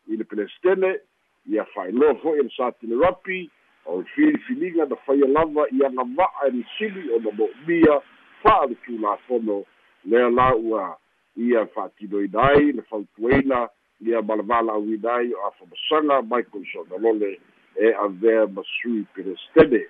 i 0.07 0.17
le 0.17 0.23
pelestene 0.23 0.99
ia 1.45 1.65
fa'ailoa 1.65 2.15
fo'i 2.15 2.43
le 2.43 2.49
satile 2.57 2.95
rapi 2.95 3.49
o 3.85 3.97
le 4.01 4.05
filifiliga 4.15 4.85
na 4.85 4.95
faia 4.95 5.27
lava 5.27 5.67
i 5.71 5.85
agava'a 5.85 6.47
e 6.47 6.51
le 6.51 6.65
sili 6.77 7.11
o 7.11 7.19
na 7.19 7.31
mo'umia 7.31 8.01
fa'a 8.43 8.65
le 8.65 8.75
tulafono 8.75 9.65
lea 10.05 10.29
la 10.29 10.55
ua 10.55 10.97
ia 11.35 11.65
fa'atinoina 11.65 12.43
ai 12.43 12.71
le 12.71 12.81
fautuaina 12.81 13.69
ia 14.01 14.21
malavala 14.21 14.73
auina 14.73 15.15
ai 15.15 15.33
o 15.33 15.47
afamasaga 15.47 16.21
michael 16.21 16.65
so'odalole 16.73 17.39
e 17.75 17.93
avea 17.93 18.47
masui 18.47 19.05
pelestene 19.13 19.87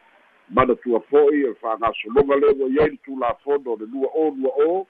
manatua 0.50 1.00
fo'i 1.10 1.46
e 1.46 1.54
fa'agasologa 1.62 2.36
le 2.36 2.48
ua 2.58 2.70
iai 2.70 2.90
le 2.90 2.98
tulafono 3.06 3.74
o 3.74 3.78
le 3.80 3.86
lua 3.86 4.10
o 4.14 4.30
lua 4.32 4.52
o 4.66 4.88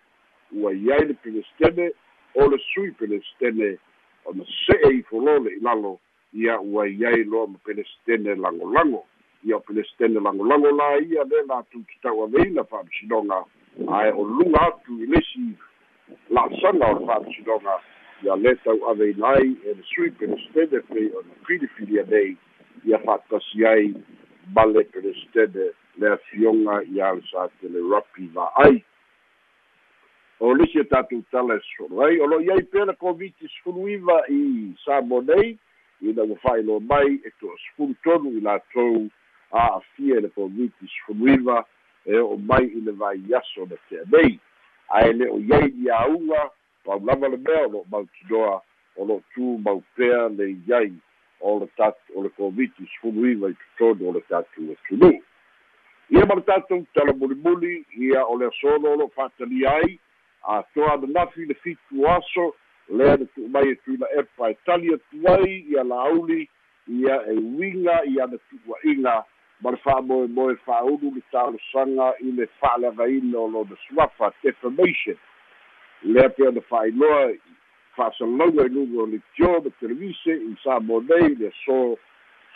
ua 0.52 0.74
iai 0.74 1.06
le 1.08 1.14
pelestene 1.14 1.92
o 2.36 2.48
le 2.48 2.58
sui 2.74 2.92
pelestene 2.92 3.78
ona 4.26 4.44
se'e 4.46 4.94
i 4.94 5.04
folole 5.04 5.52
i 5.52 5.60
lalo 5.60 6.00
ia 6.34 6.60
ua 6.62 6.88
iai 6.88 7.24
loa 7.24 7.48
ma 7.48 7.58
pelestene 7.66 8.36
lagolago 8.36 9.06
ia 9.44 9.58
o 9.58 9.60
pelestene 9.60 10.20
lagolago 10.20 10.72
la 10.72 10.98
ia 10.98 11.24
le 11.24 11.44
latou 11.48 11.84
tatau 11.90 12.24
aveina 12.24 12.64
fa'amasinoga 12.64 13.44
ae 14.00 14.12
o 14.12 14.24
luga 14.24 14.62
atu 14.62 15.04
i 15.04 15.06
lesi 15.06 15.56
la'asaga 16.30 16.88
o 16.88 17.00
le 17.00 17.06
fa'amasinoga 17.06 17.80
ia 18.24 18.36
le 18.36 18.56
tau 18.64 18.80
aveina 18.90 19.28
ai 19.28 19.56
e 19.66 19.74
le 19.74 19.84
sui 19.84 20.12
pelestene 20.12 20.80
pei 20.88 21.12
ona 21.20 21.34
filifili 21.48 22.04
nei 22.08 22.38
ia 22.86 23.00
fa'atasi 23.00 23.66
ai 23.66 23.94
ma 24.56 24.66
le 24.66 24.84
pelestene 24.84 25.72
le 26.00 26.12
afioga 26.16 26.82
iā 26.84 27.14
le 27.16 27.24
sa 27.32 27.48
tele 27.60 27.82
rapi 27.92 28.28
va'ai 28.34 28.84
o 30.40 30.54
lisi 30.54 30.80
e 30.80 30.84
tatou 30.84 31.24
tala 31.32 31.56
e 31.56 31.62
sosolo 31.64 32.04
ai 32.06 32.20
o 32.20 32.28
lo'i 32.28 32.52
ai 32.52 32.64
pea 32.64 32.86
le 32.86 32.96
koviti 32.96 33.48
sefulu 33.48 33.88
iva 33.90 34.24
i 34.30 34.74
samo 34.86 35.22
nei 35.22 35.58
ina 36.02 36.24
ua 36.24 36.38
fa'ailoa 36.44 36.80
mai 36.80 37.20
e 37.28 37.32
to'a 37.40 37.58
sefulu 37.64 37.96
tonu 38.04 38.32
i 38.38 38.42
latou 38.42 39.10
a'afia 39.52 40.18
i 40.18 40.22
le 40.22 40.30
koviti 40.30 40.88
sefulu 40.88 41.28
iva 41.34 41.66
e 42.06 42.18
o'o 42.18 42.38
mai 42.38 42.66
i 42.72 42.82
le 42.82 42.92
vaiaso 42.92 43.68
na 43.68 43.76
tea 43.90 44.08
nei 44.12 44.40
ae 44.96 45.14
le 45.14 45.28
o 45.28 45.38
iai 45.40 45.68
liauga 45.76 46.50
paulava 46.86 47.28
le 47.28 47.38
mea 47.38 47.66
o 47.68 47.72
lo'o 47.74 47.86
mautunoa 47.92 48.62
o 48.96 49.06
lo'o 49.06 49.58
mau 49.60 49.84
pea 49.96 50.30
le 50.30 50.56
iai 50.68 50.94
o 51.40 51.60
le 51.60 51.68
tatu 51.78 52.14
o 52.16 52.24
le 52.24 52.30
koviti 52.30 52.86
sefulu 52.94 53.28
iva 53.32 53.50
i 53.50 53.56
totonu 53.78 54.10
o 54.10 54.14
le 54.14 54.22
tatou 54.22 54.72
atunuu 54.72 55.22
ia 56.10 56.26
ma 56.26 56.36
le 56.36 56.42
tatou 56.42 56.86
tala 56.94 57.14
mulimuli 57.14 57.86
ia 57.98 58.26
o 58.26 58.38
le 58.38 58.46
asono 58.48 58.96
lo'o 58.96 59.12
fa'atalia 59.16 59.76
ai 59.76 60.00
atoa 60.44 60.98
nanafi 60.98 61.46
le 61.46 61.54
fitu 61.54 62.08
aso 62.08 62.56
lea 62.90 63.18
na 63.18 63.26
tu'umai 63.26 63.70
e 63.72 63.76
tuina 63.76 64.08
epa 64.20 64.50
e 64.52 64.56
tali 64.66 64.94
atu 64.94 65.28
ai 65.34 65.66
ia 65.70 65.84
lauli 65.84 66.50
ia 66.88 67.22
e 67.28 67.36
uiga 67.38 68.06
ia 68.06 68.28
na 68.28 68.38
tu'ua'iga 68.38 69.24
ma 69.62 69.72
le 69.72 69.78
fa'amoemoe 69.78 70.56
fa'aunu 70.66 71.12
le 71.16 71.22
talosaga 71.32 72.14
i 72.20 72.32
le 72.32 72.48
fa'aleagaina 72.60 73.38
o 73.38 73.48
lona 73.48 73.76
suafa 73.88 74.32
defamation. 74.44 75.18
Lea 76.04 76.30
pea 76.30 76.52
na 76.52 76.62
fa'ailoa 76.62 77.34
fa'asalalauga 78.00 78.66
i 78.66 78.70
luga 78.70 79.02
o 79.04 79.06
le 79.06 79.20
tio 79.36 79.52
ma 79.60 79.70
televise 79.80 80.32
i 80.32 80.56
sa 80.64 80.80
mo 80.80 81.02
nei 81.02 81.36
le 81.36 81.48
aso 81.52 81.98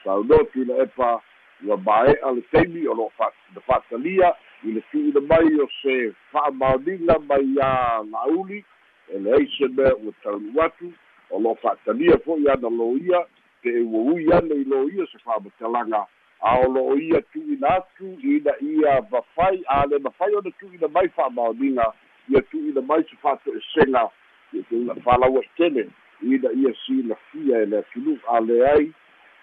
saunoa 0.03 0.43
tuina 0.53 0.77
epa 0.83 1.19
ua 1.67 1.77
mae'a 1.77 2.31
le 2.31 2.41
taimi 2.51 2.87
o 2.87 2.93
lo'o 2.93 3.11
na 3.55 3.61
fa'atalia 3.67 4.31
i 4.63 4.71
le 4.71 4.81
tu'uina 4.91 5.19
mai 5.27 5.59
o 5.59 5.67
se 5.81 6.13
fa'amaoniga 6.31 7.19
mai 7.27 7.43
iā 7.43 7.71
la'auli 8.11 8.63
e 9.11 9.19
leai 9.19 9.47
se 9.57 9.67
mea 9.67 9.91
ua 9.95 10.15
taulu 10.23 10.61
atu 10.61 10.93
o 11.29 11.39
lo'o 11.39 11.55
fa'atalia 11.55 12.17
fo'i 12.25 12.47
ana 12.55 12.69
lo 12.69 12.95
ia 12.97 13.25
pe 13.61 13.69
e 13.69 13.83
ua 13.83 13.99
ui 14.13 14.31
ana 14.31 14.55
i 14.55 14.63
lo 14.63 14.87
ia 14.89 15.07
se 15.11 15.19
fa'amatalaga 15.27 16.05
a 16.39 16.57
o 16.63 16.71
lo'o 16.71 16.95
ia 16.95 17.21
tu'uina 17.35 17.75
atu 17.83 18.15
ina 18.23 18.55
ia 18.61 19.01
mafai 19.11 19.63
a 19.67 19.85
le 19.91 19.99
mafai 19.99 20.35
ona 20.35 20.51
tu'uina 20.59 20.87
mai 20.87 21.09
fa'amaoniga 21.09 21.93
ia 22.29 22.41
tu'uina 22.41 22.81
mai 22.81 23.03
se 23.03 23.15
fa'ato'esega 23.21 24.09
ia 24.53 24.63
tu'uina 24.69 24.95
fa'alaua 24.95 25.41
i 25.43 25.49
tele 25.57 25.89
ina 26.21 26.49
ia 26.51 26.73
silafia 26.85 27.61
e 27.61 27.65
le 27.65 27.77
atunu 27.77 28.17
a 28.27 28.39
leai 28.39 28.91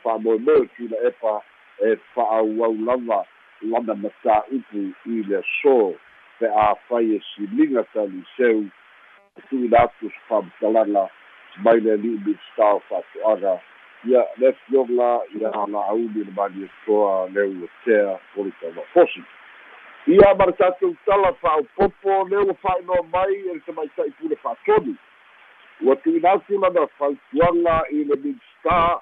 fa'amoemoe 0.02 0.66
tu'uina 0.76 0.96
epa 1.06 1.42
e 1.84 1.96
fa'auau 2.14 2.76
lava 2.84 3.24
lana 3.62 3.94
matā'upu 3.94 4.84
i 5.06 5.22
le 5.28 5.36
aso 5.36 5.94
pe 6.38 6.46
a 6.48 6.74
fai 6.88 7.16
e 7.16 7.20
siliga 7.34 7.84
taliseu 7.92 8.64
tu'uina 9.48 9.78
atu 9.78 10.10
se 10.10 10.20
fa'amatalaga 10.28 11.08
mai 11.64 11.80
le 11.80 11.92
ali'i 11.92 12.20
midstar 12.26 12.80
fa'ato'aga 12.88 13.58
ia 14.04 14.24
le 14.38 14.52
fioga 14.52 15.10
ia 15.34 15.50
la'auli 15.72 16.24
le 16.24 16.32
maniatoa 16.36 17.28
le 17.34 17.42
uatea 17.42 18.18
politaumafosi 18.34 19.22
ia 20.06 20.34
ma 20.34 20.46
le 20.46 20.52
tatou 20.52 20.96
tala 21.04 21.32
fa'aopopo 21.42 22.28
le 22.28 22.36
ua 22.36 22.54
fa'ailoa 22.54 23.02
mai 23.12 23.34
e 23.34 23.54
le 23.54 23.60
tamaita'i 23.66 24.10
pule 24.10 24.36
fa'atonu 24.36 24.94
ua 25.80 25.96
tu'uina 25.96 26.32
atu 26.32 26.58
lana 26.60 26.86
fautuaga 26.98 27.82
i 27.90 28.04
le 28.04 28.16
midstar 28.16 29.00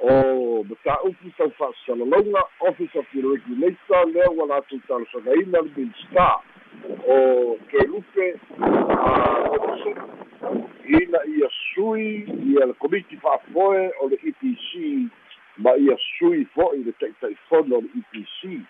o 0.00 0.64
mataupu 0.68 1.30
tau 1.38 1.50
fa'asalalauga 1.50 2.44
office 2.60 2.98
of 2.98 3.06
the 3.14 3.22
regulator 3.22 4.06
lea 4.12 4.30
ua 4.30 4.46
latou 4.46 4.80
talosagaina 4.88 5.62
le 5.62 5.70
minstar 5.76 6.40
o 7.08 7.58
kelupe 7.70 8.40
ina 10.84 11.18
ia 11.26 11.48
sui 11.74 12.28
ia 12.52 12.66
le 12.66 12.72
komiti 12.72 13.16
fa'afoe 13.16 13.92
o 14.00 14.08
le 14.08 14.18
epc 14.28 14.70
ma 15.58 15.76
ia 15.76 15.96
sui 16.18 16.44
fo'i 16.54 16.84
le 16.84 16.92
ta'ita'ifono 16.92 17.76
o 17.76 17.80
le 17.80 17.88
epc 17.98 18.60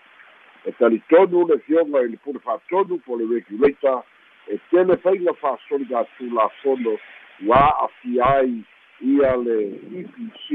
e 0.65 0.71
talitonu 0.71 1.47
le 1.47 1.59
fioga 1.59 2.01
i 2.01 2.09
le 2.09 2.17
pule 2.17 2.39
fa'atonu 2.39 2.97
po 3.05 3.15
le 3.15 3.25
regulator 3.29 4.03
e 4.47 4.59
tele 4.69 4.97
faiga 4.97 5.33
fa'asoli 5.33 5.85
gatulafono 5.85 6.97
ua 7.47 7.61
a'afia 7.61 8.25
ai 8.25 8.63
ia 9.01 9.35
le 9.37 9.59
epc 9.99 10.49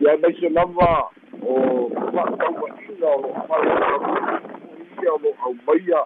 ia 0.00 0.16
mai 0.22 0.34
se 0.40 0.48
lava 0.48 1.10
o 1.42 1.90
fa'ataua'iga 1.92 3.08
o 3.08 3.20
lo'o 3.20 3.44
fa'aia 3.48 5.12
o 5.12 5.18
lo'o 5.18 5.36
aumaia 5.44 6.04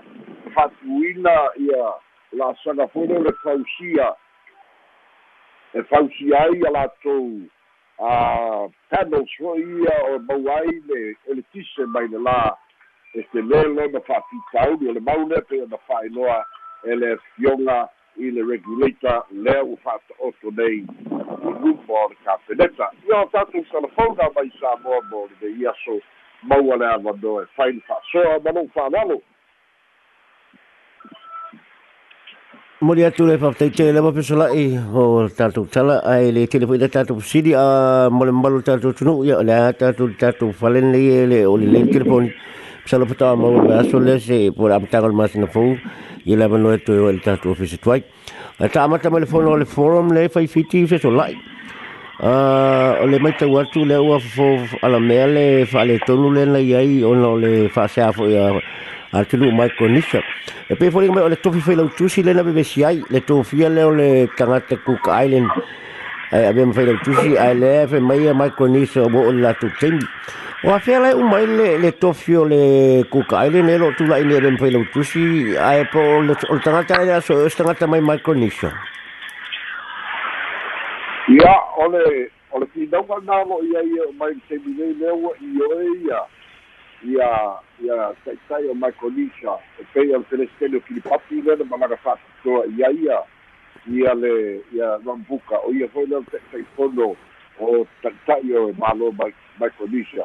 fa'atuina 0.55 1.37
ia 1.57 1.85
la'asaga 2.33 2.91
leu 2.95 3.23
le 3.23 3.33
fausia 3.43 4.15
e 5.75 5.83
fausia 5.83 6.43
ai 6.43 6.63
a 6.67 6.71
latou 6.71 7.43
a 7.99 8.69
panels 8.91 9.31
fo'i 9.39 9.63
ia 9.83 9.97
o 10.11 10.19
mau 10.19 10.57
ai 10.57 10.81
le 10.91 11.15
e 11.27 11.35
le 11.35 11.43
tise 11.53 11.87
mai 11.87 12.09
le 12.09 12.19
lā 12.19 12.41
e 13.15 13.23
te 13.33 13.41
lē 13.41 13.63
lona 13.75 14.01
fa'apitauli 14.09 14.89
o 14.89 14.93
le 14.93 15.01
mau 15.01 15.29
lea 15.29 15.43
pe 15.49 15.63
ona 15.63 15.79
fa'ailoa 15.89 16.39
e 16.85 16.95
le 16.95 17.17
fioga 17.35 17.89
i 18.17 18.31
le 18.31 18.43
regulator 18.43 19.25
lea 19.31 19.65
ua 19.65 19.77
fa'ato'oto 19.85 20.51
nei 20.59 20.85
grupo 21.63 21.95
o 21.95 22.09
le 22.11 22.17
kapeneta. 22.25 22.91
Ia 23.09 23.23
o 23.23 23.31
tatou 23.33 23.65
telefona 23.73 24.31
mai 24.35 24.51
sa 24.61 24.77
moa 24.85 25.01
mo 25.11 25.27
le 25.31 25.35
vei 25.41 25.67
aso 25.67 26.01
maua 26.43 26.77
le 26.77 26.87
avanoa 26.87 27.43
e 27.43 27.47
fai 27.57 27.73
le 27.73 27.83
fa'asoa 27.89 28.39
ma 28.45 28.53
lou 28.53 28.71
fa'alalo 28.75 29.21
Mori 32.81 33.03
atu 33.03 33.27
le 33.27 33.35
whawtaite 33.37 33.91
le 33.93 33.99
wapi 33.99 34.23
solai 34.23 34.79
o 34.95 35.27
tātou 35.35 35.67
tala 35.67 35.97
ai 36.07 36.31
le 36.31 36.47
tele 36.47 36.67
fwoi 36.67 36.79
tātou 36.79 37.19
siri 37.21 37.51
a 37.59 38.07
mole 38.09 38.31
mbalo 38.31 38.61
tātou 38.63 38.95
tunu 38.95 39.25
ia 39.27 39.43
le 39.43 39.51
a 39.53 39.73
tātou 39.73 40.15
tātou 40.15 40.55
whalen 40.61 40.93
le 40.95 41.27
le 41.27 41.41
o 41.47 41.57
le 41.59 41.67
le 41.67 41.81
sala 42.89 43.05
pata 43.05 43.37
ma 43.37 43.49
o 43.49 43.61
le 43.69 43.75
aso 43.77 44.01
le 44.01 44.19
se 44.19 44.51
po 44.51 44.67
la 44.69 44.81
pata 44.81 45.05
mas 45.13 45.35
na 45.37 45.47
fou 45.47 45.77
ia 46.25 46.37
le 46.37 46.45
e 46.75 46.79
to 46.79 46.93
le 47.13 47.21
tātou 47.21 47.53
ofisi 47.53 47.77
tuai 47.77 48.03
a 48.59 48.69
ta 48.69 48.85
amata 48.85 49.11
ma 49.11 49.19
le 49.19 49.27
fono 49.27 49.57
le 49.57 49.67
forum 49.67 50.13
le 50.13 50.29
fai 50.29 50.47
fiti 50.47 50.87
fe 50.87 50.97
solai 50.99 51.37
o 52.21 53.07
le 53.07 53.19
mai 53.19 53.37
tau 53.37 53.59
atu 53.59 53.85
le 53.85 53.97
ua 54.01 54.19
fo 54.19 54.57
ala 54.81 54.99
mea 55.01 55.27
le 55.27 55.67
fa 55.67 55.85
le 55.85 55.99
tonu 56.07 56.33
le 56.33 56.47
na 56.47 56.59
iai 56.59 57.05
o 57.05 57.13
le 57.37 57.69
fa 57.69 57.87
se 57.89 58.01
afo 58.01 58.25
ia 58.27 58.57
a 59.13 59.25
tunu 59.25 59.53
mai 59.53 59.69
ko 59.79 59.87
nisa 59.87 60.21
e 60.69 60.75
pe 60.75 60.91
fo 60.91 61.01
le 61.01 61.37
tofi 61.37 61.61
fe 61.61 61.77
lau 61.77 61.91
tusi 61.93 62.23
le 62.23 62.33
na 62.33 62.43
si 62.65 62.85
ai 62.85 63.03
le 63.11 63.21
tofia 63.21 63.69
le 63.69 63.83
o 63.85 63.91
le 63.91 64.29
tangata 64.35 64.77
Cook 64.77 65.13
Island 65.13 65.49
ai 66.33 66.45
ave 66.47 66.65
mai 66.65 66.87
lau 66.87 66.97
tusi 67.05 67.37
ai 67.37 67.55
le 67.55 67.87
fe 67.87 68.01
mai 68.01 68.33
mai 68.33 68.51
ko 68.57 68.67
nisa 68.67 69.03
o 69.03 69.09
o 69.13 69.31
la 69.31 69.53
tu 69.53 69.69
temi 69.79 70.01
o 70.65 70.75
a 70.75 70.79
fea 70.81 70.99
lai 71.01 71.15
o 71.15 71.23
mai 71.23 71.47
le 71.47 71.79
le 71.79 71.93
tofi 71.93 72.35
o 72.35 72.45
le 72.45 73.05
Cook 73.11 73.33
Island 73.33 73.71
e 73.71 73.79
lo 73.79 73.93
tu 73.97 74.05
la 74.07 74.19
ini 74.19 74.35
ave 74.37 74.51
mai 74.61 74.71
lau 74.71 74.85
tusi 74.93 75.57
ai 75.57 75.85
po 75.93 76.01
le 76.21 76.35
tangata 76.65 77.05
le 77.05 77.13
aso 77.15 77.35
o 77.35 77.49
tangata 77.49 77.87
mai 77.87 78.01
nisa 78.35 78.73
ia 81.29 81.55
ole 81.77 82.31
o 82.51 82.59
le 82.59 82.67
pinauga 82.67 83.21
na 83.25 83.45
lo 83.45 83.61
ia 83.63 83.83
ia 83.85 84.03
o 84.09 84.13
mai 84.13 84.33
te 84.49 84.57
minei 84.65 84.95
lea 84.95 85.13
ua 85.13 85.33
i 85.41 85.63
oe 85.63 85.85
ia. 86.05 86.21
Ia 87.05 87.29
ia 87.85 88.15
taitai 88.25 88.69
o 88.69 88.75
micronesia 88.75 89.53
e 89.79 89.85
pei 89.93 90.15
al 90.15 90.25
teleskele 90.31 90.77
o 90.77 90.81
kilipapi 90.81 91.43
lena 91.43 91.65
malaga 91.65 91.97
fa'atutoa 91.97 92.65
ia 92.79 92.91
ia. 92.91 93.19
Ia 93.93 94.15
le 94.15 94.65
ia 94.73 94.97
rambuka 95.05 95.61
o 95.61 95.73
ia 95.73 95.89
foi 95.89 96.07
lea 96.07 96.25
taʻitaifono 96.33 97.13
o 97.61 97.87
taʻitaʻi 98.03 98.57
o 98.57 98.69
e 98.71 98.75
malo 98.79 99.13
micronesia 99.61 100.25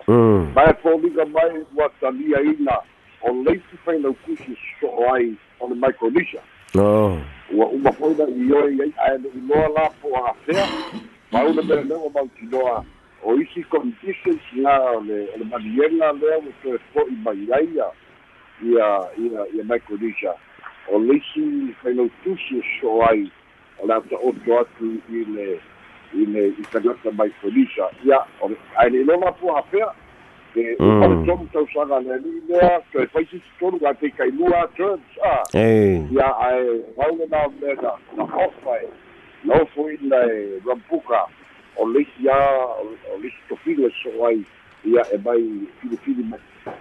mae 0.56 0.74
foliga 0.84 1.26
mai 1.26 1.66
ua 1.76 1.90
talia 2.02 2.42
ina 2.42 2.78
o 3.22 3.34
leisi 3.44 3.78
failaukusi 3.86 4.58
so'o 4.80 5.14
ai 5.14 5.34
o 5.60 5.68
le 5.68 5.76
micronesia 5.76 6.42
ua 6.76 7.68
uma 7.68 7.92
foi 7.92 8.16
na 8.16 8.24
i 8.24 8.54
oe 8.54 8.76
iai 8.76 8.94
ae 8.98 9.18
le 9.18 9.30
iloa 9.30 9.68
la 9.68 9.90
po 9.90 10.26
afea 10.26 10.68
mauna 11.32 11.62
mea 11.62 11.82
lea 11.82 11.98
ua 11.98 12.10
mautinoa 12.10 12.86
o 13.24 13.36
isi 13.36 13.64
conditions 13.64 14.42
nga 14.58 14.82
o 14.92 15.02
le 15.02 15.28
o 15.34 15.38
le 15.38 15.46
maniega 15.46 16.12
lea 16.12 16.38
ua 16.38 16.54
toe 16.64 16.80
fo'i 16.94 17.16
mai 17.24 17.48
ai 17.54 17.68
ia 17.76 17.88
ia 18.64 18.88
ia 19.18 19.40
ia 19.56 19.64
micronesia 19.64 20.34
o 20.94 21.00
leisi 21.00 21.76
failautusi 21.84 22.64
so 22.82 23.06
ai 23.06 23.32
o 23.80 23.88
le 23.88 23.94
ata'oto 23.94 24.60
atu 24.60 24.98
i 25.10 25.26
le 25.26 25.60
i 26.14 26.26
le 26.26 26.48
i 26.48 26.64
tagata 26.72 27.12
micronesia 27.12 27.86
ia 28.06 28.20
o 28.42 28.50
le 28.50 28.58
ae 28.78 28.90
le 28.90 29.02
iloa 29.02 29.26
la 29.26 29.32
po 29.32 29.58
afea 29.58 29.94
e 30.56 30.76
uma 30.80 31.08
le 31.08 31.26
tonu 31.26 31.48
tausaga 31.54 32.00
le 32.00 32.14
ali'i 32.14 32.42
lea 32.48 32.82
toe 32.92 33.08
faisi 33.08 33.42
tonu 33.60 33.80
gatei 33.80 34.12
kailua 34.12 34.68
terms 34.78 35.18
a 35.24 35.44
ia 35.58 36.28
ae 36.48 36.82
vaulena 36.98 37.48
mea 37.62 37.76
na 37.76 37.92
na 38.18 38.24
ofa 38.24 38.78
e 38.84 38.88
na 39.44 39.54
ofo 39.54 39.92
ina 39.92 40.16
e 40.32 40.62
rampuka 40.68 41.26
o 41.76 41.88
leisi 41.88 42.30
a 42.30 42.38
o 43.14 43.18
leisi 43.22 43.38
tofiga 43.50 43.90
so 44.04 44.28
ai 44.28 44.46
ia 44.86 45.04
e 45.14 45.18
mai 45.26 45.44
filifili 45.82 46.26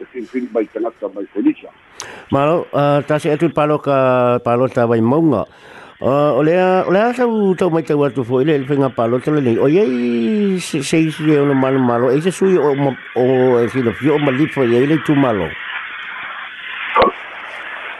e 0.00 0.04
filifili 0.12 0.48
mai 0.52 0.66
tagata 0.66 1.08
mai 1.14 1.26
felisa 1.26 1.68
malo 2.30 2.66
tasi 3.06 3.30
atu 3.30 3.50
palo 3.50 3.78
ka 3.78 4.38
palo 4.44 4.68
ta 4.68 4.86
vai 6.02 6.10
maunga 6.10 6.34
o 6.34 6.42
lea 6.42 6.84
o 6.86 6.90
lea 6.90 7.14
sau 7.14 7.54
tau 7.54 7.70
mai 7.70 7.82
tau 7.82 8.04
atu 8.04 8.24
fo 8.24 8.40
ile 8.42 8.58
le 8.58 8.66
whenga 8.66 8.88
palo 8.88 9.18
tala 9.18 9.40
nei 9.40 9.58
o 9.58 9.68
iei 9.68 10.58
se 10.60 10.82
se 10.82 10.98
isi 10.98 11.30
e 11.30 11.38
ono 11.38 11.54
malo 11.54 11.78
malo 11.78 12.10
e 12.10 12.20
se 12.20 12.30
sui 12.30 12.58
o 12.58 12.74
o 13.14 13.60
e 13.60 13.68
filo 13.68 13.92
fio 13.92 14.14
o 14.14 14.18
malifo 14.18 14.64
e 14.64 14.82
ile 14.82 14.98
tu 15.06 15.14
malo 15.14 15.48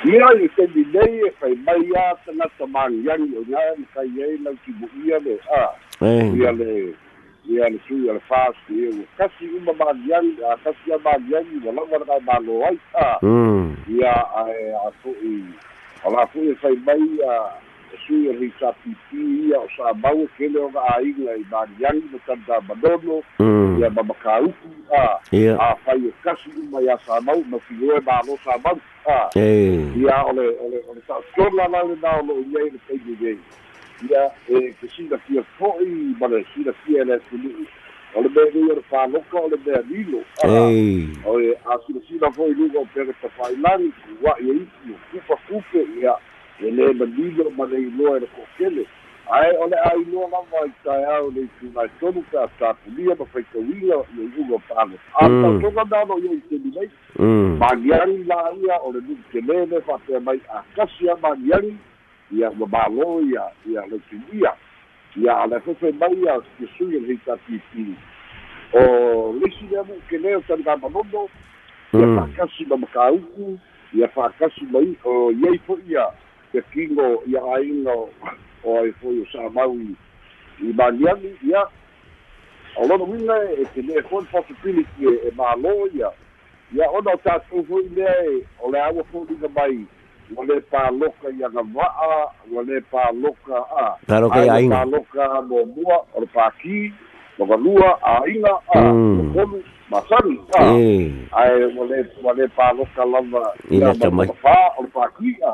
ia 0.05 0.27
i 0.35 0.49
te 0.57 0.67
minei 0.75 1.23
e 1.27 1.33
whai 1.41 1.55
mai 1.67 1.91
a 1.95 2.15
tangata 2.27 2.67
mangiangi 2.67 3.37
o 3.39 3.43
ngā 3.47 3.79
ni 3.79 3.87
kai 3.95 4.11
ei 4.19 4.39
lau 4.43 4.55
ki 4.65 4.73
bu 4.81 4.89
ia 5.07 5.19
le 5.19 5.39
a 5.55 5.71
ia 6.11 6.53
le 6.53 6.95
ia 7.47 7.69
le 7.71 7.79
sui 7.87 8.11
a 8.11 8.13
le 8.13 8.21
fast 8.27 8.59
ia 8.69 8.91
o 8.91 9.07
kasi 9.17 9.47
uma 9.47 9.73
mangiangi 9.73 10.43
a 10.43 10.57
kasi 10.65 10.93
a 10.93 10.99
mangiangi 10.99 11.63
wa 11.67 11.73
lama 11.73 11.99
na 11.99 12.05
kai 12.05 12.21
malo 12.27 12.67
ai 12.67 12.79
a 12.99 13.19
ia 13.87 14.15
a 14.35 14.51
e 14.51 14.75
a 14.75 14.91
fu 15.03 15.15
i 15.23 15.39
a 16.03 16.11
la 16.11 16.27
fu 16.27 16.43
i 16.43 16.57
whai 16.63 16.77
mai 16.83 17.07
a 17.23 17.63
sui 18.07 18.27
e 18.29 18.33
risa 18.33 18.73
pipi 18.85 19.49
ia 19.49 19.61
o 19.61 19.69
sa 19.77 19.93
mau 19.95 20.23
e 20.23 20.29
kele 20.39 20.59
o 20.59 20.69
ga 20.69 20.81
ainga 20.97 21.37
i 21.37 21.45
mangiangi 21.51 22.09
ma 22.13 22.19
tanda 22.27 22.61
manono 22.61 23.23
ia 23.81 23.91
ma 23.91 24.03
makauku 24.03 24.71
a 24.91 25.19
a 25.59 25.77
whai 25.87 26.07
e 26.09 26.13
kasi 26.25 26.51
uma 26.57 26.81
ia 26.83 26.99
sa 27.07 27.21
mau 27.21 27.45
ma 27.51 27.59
figoe 27.59 28.01
malo 28.01 28.39
sa 28.45 28.59
mau 28.65 28.79
a. 29.07 29.29
Ia 29.97 30.25
ole 30.25 30.47
ole 30.65 30.79
ole 30.91 31.01
sa 31.07 31.21
skola 31.33 31.69
la 31.69 31.83
le 31.83 31.97
na 32.03 32.23
lo 32.23 32.35
ia 32.51 32.71
le 32.73 32.79
pe 32.87 32.99
de 32.99 33.39
ia 34.09 34.31
e 34.49 34.73
ke 34.81 34.89
si 34.97 35.09
da 35.09 35.19
fia 35.19 35.43
foi 35.59 36.15
ma 36.21 36.27
le 36.27 36.45
si 36.55 36.65
da 36.65 36.73
fia 36.85 37.05
le 37.05 37.19
tulu 37.31 37.51
ole 38.15 38.29
ia 38.55 38.83
fa 38.91 39.07
loka 39.07 39.39
ole 39.39 39.57
lilo 39.89 40.25
ole 41.25 41.55
a 41.65 41.79
si 41.87 41.93
si 42.09 42.19
da 42.19 42.31
foi 42.31 42.55
lugo 42.55 42.87
per 42.95 43.07
ta 43.21 43.29
fai 43.37 43.57
lan 43.57 43.93
wa 44.23 44.35
ia 44.41 44.53
i 44.55 44.67
kupa 45.11 45.37
kupe 45.49 45.87
ia 46.01 46.17
ele 46.63 46.93
ma 46.95 47.05
lilo 47.05 47.51
ma 47.57 47.65
le 47.67 47.79
lo 47.99 48.17
e 48.17 48.27
ko 48.35 48.43
kele 48.59 48.87
ai 49.31 49.57
ole 49.57 49.77
ai 49.77 50.05
no 50.13 50.29
na 50.33 50.39
vai 50.51 50.71
tai 50.85 51.05
au 51.05 51.31
le 51.31 51.49
tu 51.59 51.67
na 51.75 51.87
tonu 52.01 52.25
ka 52.33 52.47
ta 52.59 52.75
pulia 52.75 53.15
ma 53.19 53.25
fai 53.33 53.45
kawila 53.53 53.97
i 54.19 54.29
ugo 54.41 54.59
palo 54.69 54.97
a 55.21 55.29
ta 55.29 55.49
toka 55.63 55.85
da 55.91 56.05
no 56.05 56.19
i 56.19 56.41
te 56.49 56.59
ni 56.59 56.91
maniari 57.59 58.25
la 58.25 58.53
ia 58.63 58.77
o 58.83 58.93
le 58.93 59.01
nuku 59.01 59.23
kelele 59.33 59.81
fa'apea 59.81 60.21
mai 60.21 60.41
akasi 60.59 61.11
a 61.11 61.17
maniari 61.23 61.77
ia 62.33 62.51
ua 62.51 62.67
mālo 62.67 63.21
ia 63.23 63.45
ia 63.67 63.87
le 63.87 63.99
tuia 64.09 64.53
ia 65.17 65.33
a 65.43 65.47
le 65.47 65.61
fefe 65.61 65.93
mai 65.93 66.15
ia 66.15 66.41
ke 66.59 66.67
sui 66.79 66.99
le 66.99 67.07
heitapipi 67.07 67.95
o 68.73 69.33
lesi 69.41 69.69
lea 69.71 69.85
mu'u 69.85 70.03
kelē 70.11 70.37
o 70.37 70.43
taligāmanono 70.49 71.29
ia 71.95 72.07
fa'akasi 72.17 72.67
ma 72.67 72.77
makauku 72.77 73.59
ia 73.95 74.09
fa'akasi 74.09 74.67
mai 74.73 74.97
o 75.05 75.31
iai 75.33 75.59
fo'i 75.67 75.93
ia 75.93 76.07
ke 76.53 76.63
kigo 76.73 77.23
ia 77.27 77.41
aiga 77.57 77.95
o 78.65 78.79
ai 78.79 78.93
fo'i 79.01 79.23
o 79.23 79.27
sa'amau 79.33 79.77
i 79.81 79.95
i 80.63 80.73
maniani 80.73 81.33
ia 81.49 81.65
o 82.77 82.87
lona 82.87 83.05
uiga 83.05 83.37
e 83.53 83.65
kelē 83.75 84.03
foi 84.09 84.25
possibility 84.33 85.09
e 85.29 85.31
mālo 85.37 85.89
ia. 85.95 86.13
Ia 86.73 86.91
ona 86.91 87.13
o 87.13 87.19
tatou 87.25 87.65
fo'i 87.69 87.89
lea 87.97 88.15
e 88.31 88.45
o 88.61 88.71
le 88.71 88.81
aua 88.81 89.05
fo'oliga 89.13 89.49
mai 89.57 89.85
ua 90.37 90.45
lē 90.49 90.61
paloka 90.71 91.29
i 91.29 91.45
agava'a 91.45 92.33
ua 92.51 92.63
lē 92.63 92.81
paloka 92.91 93.59
a. 93.77 93.97
Paloka 94.07 95.43
muamua 95.43 95.99
o 96.15 96.21
le 96.21 96.27
paki 96.27 96.93
logalua 97.39 97.99
aiga 98.03 98.53
a 98.75 98.81
lokolu 98.93 99.59
masani 99.91 100.37
a 100.59 100.61
ae 101.41 101.65
ua 101.77 101.85
lē 101.91 101.99
ua 102.25 102.33
lē 102.33 102.49
paloka 102.57 103.05
lava 103.05 103.43
ia 103.71 103.89
o 103.89 104.83
le 104.83 104.89
paki 104.95 105.31
a 105.43 105.53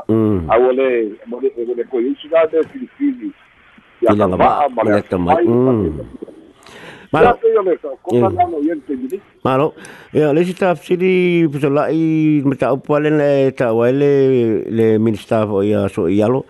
ua 0.59 0.73
lē 0.79 0.89
ua 1.31 1.75
lē 1.79 1.85
koe. 1.91 2.03
Isi 2.03 2.29
la 2.33 2.45
le 2.53 2.63
filifili 2.73 3.33
i 4.03 4.07
agava'a 4.07 4.69
ma 4.75 4.83
le 4.85 4.91
atamai 4.99 5.47
Malo. 7.13 7.39
Malo. 9.45 9.75
Ya, 10.13 10.33
le 10.33 10.45
sita 10.45 10.77
sini 10.77 11.49
pusala 11.49 11.89
i 11.91 12.43
mata 12.45 12.73
upale 12.73 13.11
le 13.11 13.51
ta 13.53 13.73
wale 13.73 14.65
le 14.69 14.99
minister 14.99 15.49
ya 15.65 15.89
so 15.89 16.09
yalo. 16.09 16.45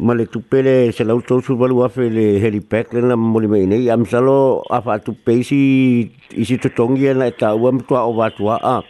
ma 0.00 0.14
le 0.14 0.24
tupele 0.24 0.90
se 0.92 1.04
lau 1.04 1.20
tau 1.20 1.42
su 1.42 1.52
balu 1.54 1.84
afe 1.84 2.08
le 2.08 2.40
helipak 2.40 2.94
le 2.94 3.02
na 3.02 3.16
moli 3.16 3.46
mai 3.46 3.66
nei. 3.66 3.90
Am 3.90 4.06
salo 4.06 4.64
afa 4.70 4.98
tu 4.98 5.12
isi 5.26 6.56
tu 6.56 6.68
tongi 6.70 7.12
na 7.14 7.30
ta 7.30 7.54
uam 7.54 7.80
tua 7.84 8.08
o 8.08 8.14
va 8.16 8.30
tua 8.30 8.56
a 8.56 8.80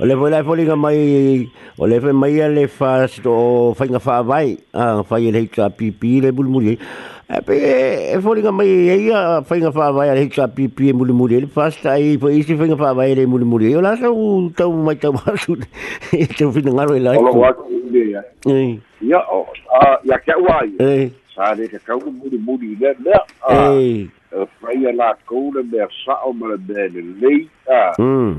o 0.00 0.04
le 0.04 0.14
vola 0.14 0.42
foli 0.42 0.64
ga 0.66 0.74
mai 0.74 1.46
o 1.78 1.86
le 1.86 2.00
fe 2.00 2.12
mai 2.12 2.42
le 2.50 2.66
fa 2.66 3.06
sto 3.06 3.72
fa 3.74 3.84
nga 3.86 4.00
fa 4.00 4.22
vai. 4.22 4.58
A 4.74 5.04
fa 5.04 5.20
ye 5.20 5.30
le 5.30 5.46
ka 5.46 5.70
le 5.78 6.32
bul 6.32 6.48
muli 6.48 6.76
e 7.30 7.40
pe 7.46 7.54
e 8.10 8.18
foli 8.20 8.42
ga 8.42 8.50
mai 8.50 8.66
e 8.66 8.96
ia 8.98 9.42
fa 9.46 9.54
nga 9.54 9.70
fa 9.70 9.92
vai 9.92 10.10
le 10.10 10.26
ka 10.26 10.48
pipi 10.48 10.90
e 10.90 10.92
muli 10.92 11.12
muli 11.12 11.40
le 11.40 11.46
fa 11.46 11.70
sta 11.70 11.94
i 11.96 12.18
fo 12.18 12.28
isi 12.28 12.56
fa 12.56 12.66
nga 12.66 12.76
fa 12.76 12.92
vai 12.92 13.14
le 13.14 13.26
muli 13.26 13.44
muli 13.44 13.76
o 13.76 13.80
la 13.80 13.94
sa 13.94 14.10
u 14.10 14.50
tau 14.50 14.72
mai 14.74 14.98
tau 14.98 15.14
ma 15.16 15.22
e 16.10 16.26
tu 16.26 16.50
fina 16.50 16.82
e 16.82 16.98
la 16.98 17.14
ia 19.02 19.08
ia 19.08 19.20
o 19.30 19.46
ia 20.04 20.18
ka 20.18 20.34
wa 20.38 20.62
ia 20.66 21.10
sa 21.34 21.54
le 21.54 21.68
ka 21.68 21.78
ka 21.78 21.96
bulmuli 21.96 22.76
le 22.80 22.94
le 23.04 23.14
a 23.42 24.46
faia 24.60 24.92
lakou 24.92 25.52
le 25.54 25.62
mea 25.62 25.88
sa'o 26.04 26.32
ma 26.32 26.46
le 26.52 26.56
mea 26.68 26.88
lelei 26.88 27.48
a 27.68 27.92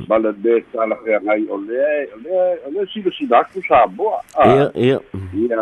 ma 0.07 0.17
le 0.17 0.31
mea 0.43 0.61
talafeagai 0.71 1.47
o 1.49 1.57
lea 1.57 2.07
o 2.15 2.17
lea 2.23 2.57
o 2.67 2.69
lea 2.71 2.87
silasila 2.93 3.39
aku 3.39 3.61
sa 3.67 3.87
moa 3.87 4.23
ia 4.45 4.71
ia 4.75 4.99
ia 5.33 5.61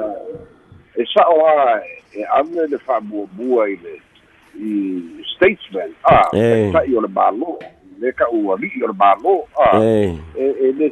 e 0.95 1.03
sa'o 1.13 1.35
a 1.47 1.81
e 2.13 2.23
ame 2.37 2.67
le 2.67 2.77
fa'amuamua 2.77 3.69
i 3.69 3.75
le 3.83 3.95
i 4.59 4.71
statesman 5.35 5.91
a 6.03 6.29
ta'i 6.73 6.95
o 6.95 7.01
le 7.01 7.07
mālo 7.07 7.59
le 8.01 8.11
ka 8.11 8.25
uali'i 8.29 8.83
o 8.83 8.87
le 8.91 8.97
mālo 8.97 9.35
a 9.57 9.79
e 9.81 10.45
e 10.45 10.71
le 10.77 10.87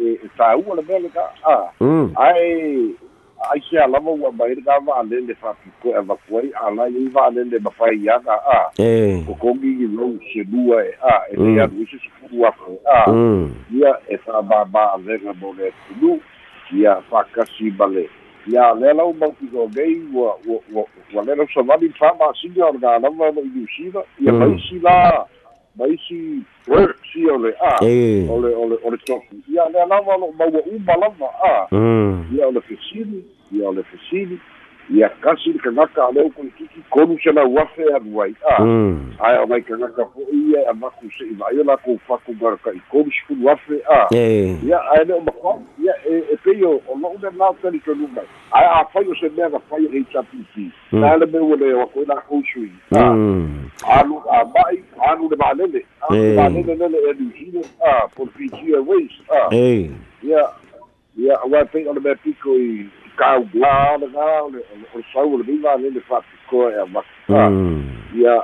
e 0.00 0.28
tāua 0.36 0.76
le 0.76 0.82
mea 0.88 0.98
le 1.04 1.10
ka 1.14 1.24
a 1.44 1.56
ae 2.28 2.92
ai 3.50 3.62
se 3.70 3.78
alava 3.78 4.10
ua 4.10 4.32
mai 4.32 4.54
le 4.54 4.62
gava 4.62 4.96
alele 4.96 5.34
fa'apikoe 5.34 5.94
avakuai 5.94 6.50
alai 6.66 6.96
ai 6.96 7.08
va'alele 7.08 7.58
mafai 7.58 8.08
aga 8.08 8.32
a 8.32 8.70
kokogi 9.26 9.86
lou 9.86 10.18
selua 10.32 10.84
e 10.84 10.94
a 11.02 11.22
e 11.32 11.36
lei 11.36 11.60
anu 11.60 11.82
ise 11.82 11.98
sefulu 11.98 12.46
afe 12.46 12.72
a 12.84 13.12
ia 13.70 13.92
e 14.08 14.16
fa'amāmā'alega 14.16 15.34
mo 15.40 15.54
le 15.58 15.68
atunu 15.68 16.20
ia 16.72 16.96
fa'akasi 17.10 17.70
ma 17.78 17.86
le. 17.86 18.08
Ia 18.46 18.74
lea 18.74 18.94
lau 18.94 19.12
mautigogei 19.14 20.02
ua 20.14 20.34
ua 20.46 20.84
ua 21.14 21.22
le 21.24 21.34
lau 21.34 21.48
savali 21.54 21.88
fa'amasiga 21.98 22.66
o 22.66 22.72
le 22.72 22.78
galava 22.78 23.30
lo 23.30 23.42
i 23.42 23.50
niusila 23.54 24.02
ia 24.20 24.32
maisi 24.32 24.78
la 24.78 25.26
maisi 25.76 26.42
si 27.12 27.26
o 27.30 27.38
le 27.38 27.54
a. 27.60 27.76
O 27.84 28.40
le 28.40 28.54
o 28.54 28.68
le 28.68 28.76
o 28.82 28.90
le 28.90 28.98
tofu 29.04 29.34
ia 29.52 29.68
lea 29.68 29.86
lava 29.86 30.16
lo 30.16 30.32
maua 30.38 30.60
uma 30.66 30.96
lava 30.96 31.28
a. 31.44 31.66
Ia 32.34 32.48
o 32.48 32.52
le 32.52 32.60
fesili 32.60 33.24
ia 33.52 33.68
o 33.68 33.72
le 33.72 33.82
fesili 33.82 34.40
ia 34.90 35.08
kasi 35.20 35.52
le 35.52 35.58
kagaka 35.58 36.06
a 36.08 36.12
leu 36.12 36.30
koe 36.30 36.46
kiki 36.58 36.80
konu 36.90 37.18
se 37.22 37.32
lau 37.32 37.58
afe 37.58 37.82
anu 37.96 38.22
ai 38.22 38.34
a 38.50 38.62
Mm. 38.62 39.12
ae 39.18 39.38
o 39.42 39.46
mai 39.46 39.60
kagaka 39.62 40.04
fo'i 40.14 40.36
ia 40.52 40.60
e 40.62 40.66
amaku 40.70 41.10
se'i 41.18 41.34
va'i 41.34 41.58
o 41.60 41.64
lakou 41.64 41.98
faku 42.06 42.34
maraka'i 42.40 42.80
konu 42.90 43.10
sefulu 43.10 43.50
afe 43.50 43.80
a. 43.90 44.06
Ia 44.14 44.78
ae 44.94 45.04
le 45.04 45.14
o 45.14 45.20
makoa 45.20 45.58
ia 45.82 45.94
e 46.06 46.22
e 46.32 46.36
pei 46.44 46.62
o 46.64 46.80
o 46.86 46.94
lo'u 46.98 47.18
le 47.22 47.30
lao 47.38 47.56
tali 47.62 47.80
tonu 47.80 48.06
mai. 48.14 48.24
Ae 48.52 48.66
afai 48.80 49.04
o 49.10 49.14
se 49.14 49.28
mea 49.36 49.48
gafai 49.50 49.84
e 49.84 50.00
hpp 50.06 50.70
Mm. 50.92 51.00
na 51.00 51.16
le 51.16 51.26
mea 51.26 51.42
ua 51.42 51.56
le 51.56 51.74
o 51.74 51.86
koe 51.86 52.04
lakou 52.06 52.42
sui 52.52 52.70
a 52.94 53.10
Mm. 53.10 53.70
anu 53.98 54.22
ama'i 54.30 54.78
anu 55.10 55.28
le 55.30 55.36
ma'alele 55.36 55.82
anu 56.08 56.22
le 56.22 56.34
ma'alele 56.36 56.74
lele 56.78 56.98
e 57.10 57.14
New 57.18 57.30
Zealand 57.34 57.66
a 57.82 58.08
for 58.14 58.28
Fiji 58.36 58.74
Airways 58.74 59.10
a 59.30 59.50
ia 60.22 60.46
ia 61.18 61.34
auā 61.42 61.64
pei 61.72 61.86
o 61.88 61.92
le 61.92 62.00
mea 62.00 62.14
piko 62.14 62.54
i 62.54 62.86
kau 63.16 63.44
la 63.54 63.96
le 63.96 64.06
ga 64.12 64.42
o 64.44 64.50
le 64.50 64.58
o 64.94 64.98
le 64.98 65.04
sau 65.12 65.34
o 65.34 65.36
le 65.38 65.42
viva 65.44 65.76
le 65.76 65.90
le 65.90 66.00
fa'apikoa 66.00 66.72
e 66.72 66.80
amaku 66.80 67.34
a 67.36 67.50
Mm. 67.50 67.82
ia 68.14 68.34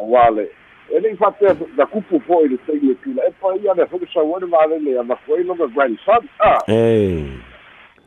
auā 0.00 0.30
le 0.36 0.48
e 0.90 1.00
lei 1.00 1.16
fa'apea 1.16 1.54
na 1.76 1.86
kupu 1.86 2.20
fo'i 2.26 2.48
le 2.48 2.56
taimi 2.66 2.90
e 2.90 2.94
tula 3.02 3.22
e 3.28 3.30
pa 3.40 3.54
ia 3.62 3.74
le 3.74 3.86
fo'i 3.86 4.06
sau 4.14 4.36
ane 4.36 4.46
ma'alele 4.46 4.98
a 4.98 5.02
maku 5.02 5.34
ai 5.34 5.42
loga 5.44 5.66
grandson 5.66 6.24
a 6.38 6.56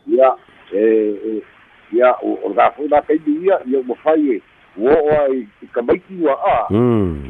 ia 0.07 0.35
e 0.73 1.41
ia 1.93 2.11
o 2.21 2.39
o 2.43 2.53
ga 2.53 2.71
foi 2.71 2.87
la 2.87 3.01
kaimi 3.01 3.45
ia 3.45 3.59
ia 3.65 3.83
mo 3.83 3.95
fai 4.03 4.35
e 4.35 4.41
wo 4.77 4.89
o 4.89 5.09
ai 5.21 5.47
i 5.63 5.67
kamaiti 5.73 6.17
wa 6.21 6.33
a 6.33 6.67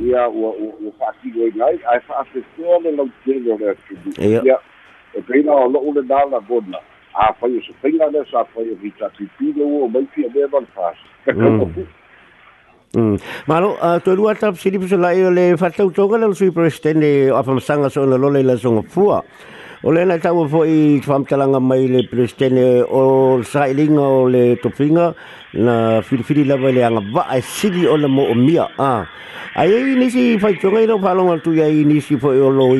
ia 0.01 0.27
o 0.29 0.49
o 0.87 0.93
fa'atino 0.99 1.43
ai 1.43 1.51
ngai 1.55 1.79
ai 1.91 1.99
fa'afefea 1.99 2.79
le 2.83 2.91
lau 2.91 3.09
tele 3.25 3.51
o 3.53 3.57
le 3.57 3.75
Ia. 4.45 4.57
e 5.13 5.21
peina 5.21 5.51
o 5.51 5.67
lo'u 5.69 5.93
le 5.93 6.01
nala 6.01 6.39
a 7.15 7.33
fai 7.39 7.57
o 7.57 7.61
se 7.61 7.73
peiga 7.81 8.11
le 8.11 8.25
sa 8.31 8.43
fai 8.53 8.69
o 8.71 8.75
vita 8.81 9.09
pipi 9.17 9.53
le 9.53 9.63
ua 9.63 9.87
mai 9.89 10.07
fia 10.13 10.29
mea 10.33 10.47
man 10.51 10.65
fas 10.75 10.97
Mm. 11.27 11.87
Mm. 12.93 13.17
Malo, 13.49 13.73
uh, 13.81 13.97
tu 14.05 14.13
lua 14.13 14.35
tap 14.37 14.53
sini 14.53 14.77
piso 14.77 14.97
lai 15.01 15.17
o 15.25 15.31
le 15.33 15.57
fatau 15.57 15.89
toga 15.89 16.15
le 16.15 16.29
sui 16.35 16.51
presidente 16.51 17.31
o 17.33 17.37
afamasanga 17.41 17.89
so 17.89 18.05
na 18.05 18.17
lole 18.21 18.43
la 18.45 18.55
songa 18.55 18.83
fua. 18.85 19.23
O 19.81 19.89
le 19.89 20.05
na 20.05 20.19
tau 20.19 20.45
fo 20.47 20.61
i 20.61 21.01
whamtalanga 21.01 21.59
mai 21.59 21.87
le 21.87 22.05
presidente 22.05 22.85
o 22.85 23.41
sailinga 23.41 23.97
o 23.99 24.29
le 24.29 24.57
topinga 24.61 25.15
na 25.55 26.01
whiriwhiri 26.05 26.45
lava 26.45 26.69
le 26.69 26.85
anga 26.85 27.01
va 27.11 27.25
ai 27.33 27.41
siri 27.41 27.87
o 27.87 27.97
le 27.97 28.07
mo 28.07 28.29
o 28.29 28.35
mia. 28.35 28.69
Ah. 28.77 29.09
Ai 29.55 29.73
ai 29.73 29.95
nisi 29.97 30.37
whai 30.37 30.53
tonga 30.61 30.85
i 30.85 30.85
no 30.85 30.99
palonga 30.99 31.41
tu 31.41 31.49
ia 31.57 31.65
i 31.65 31.81
nisi 31.83 32.13
fo 32.15 32.29
o 32.29 32.49
lo 32.53 32.77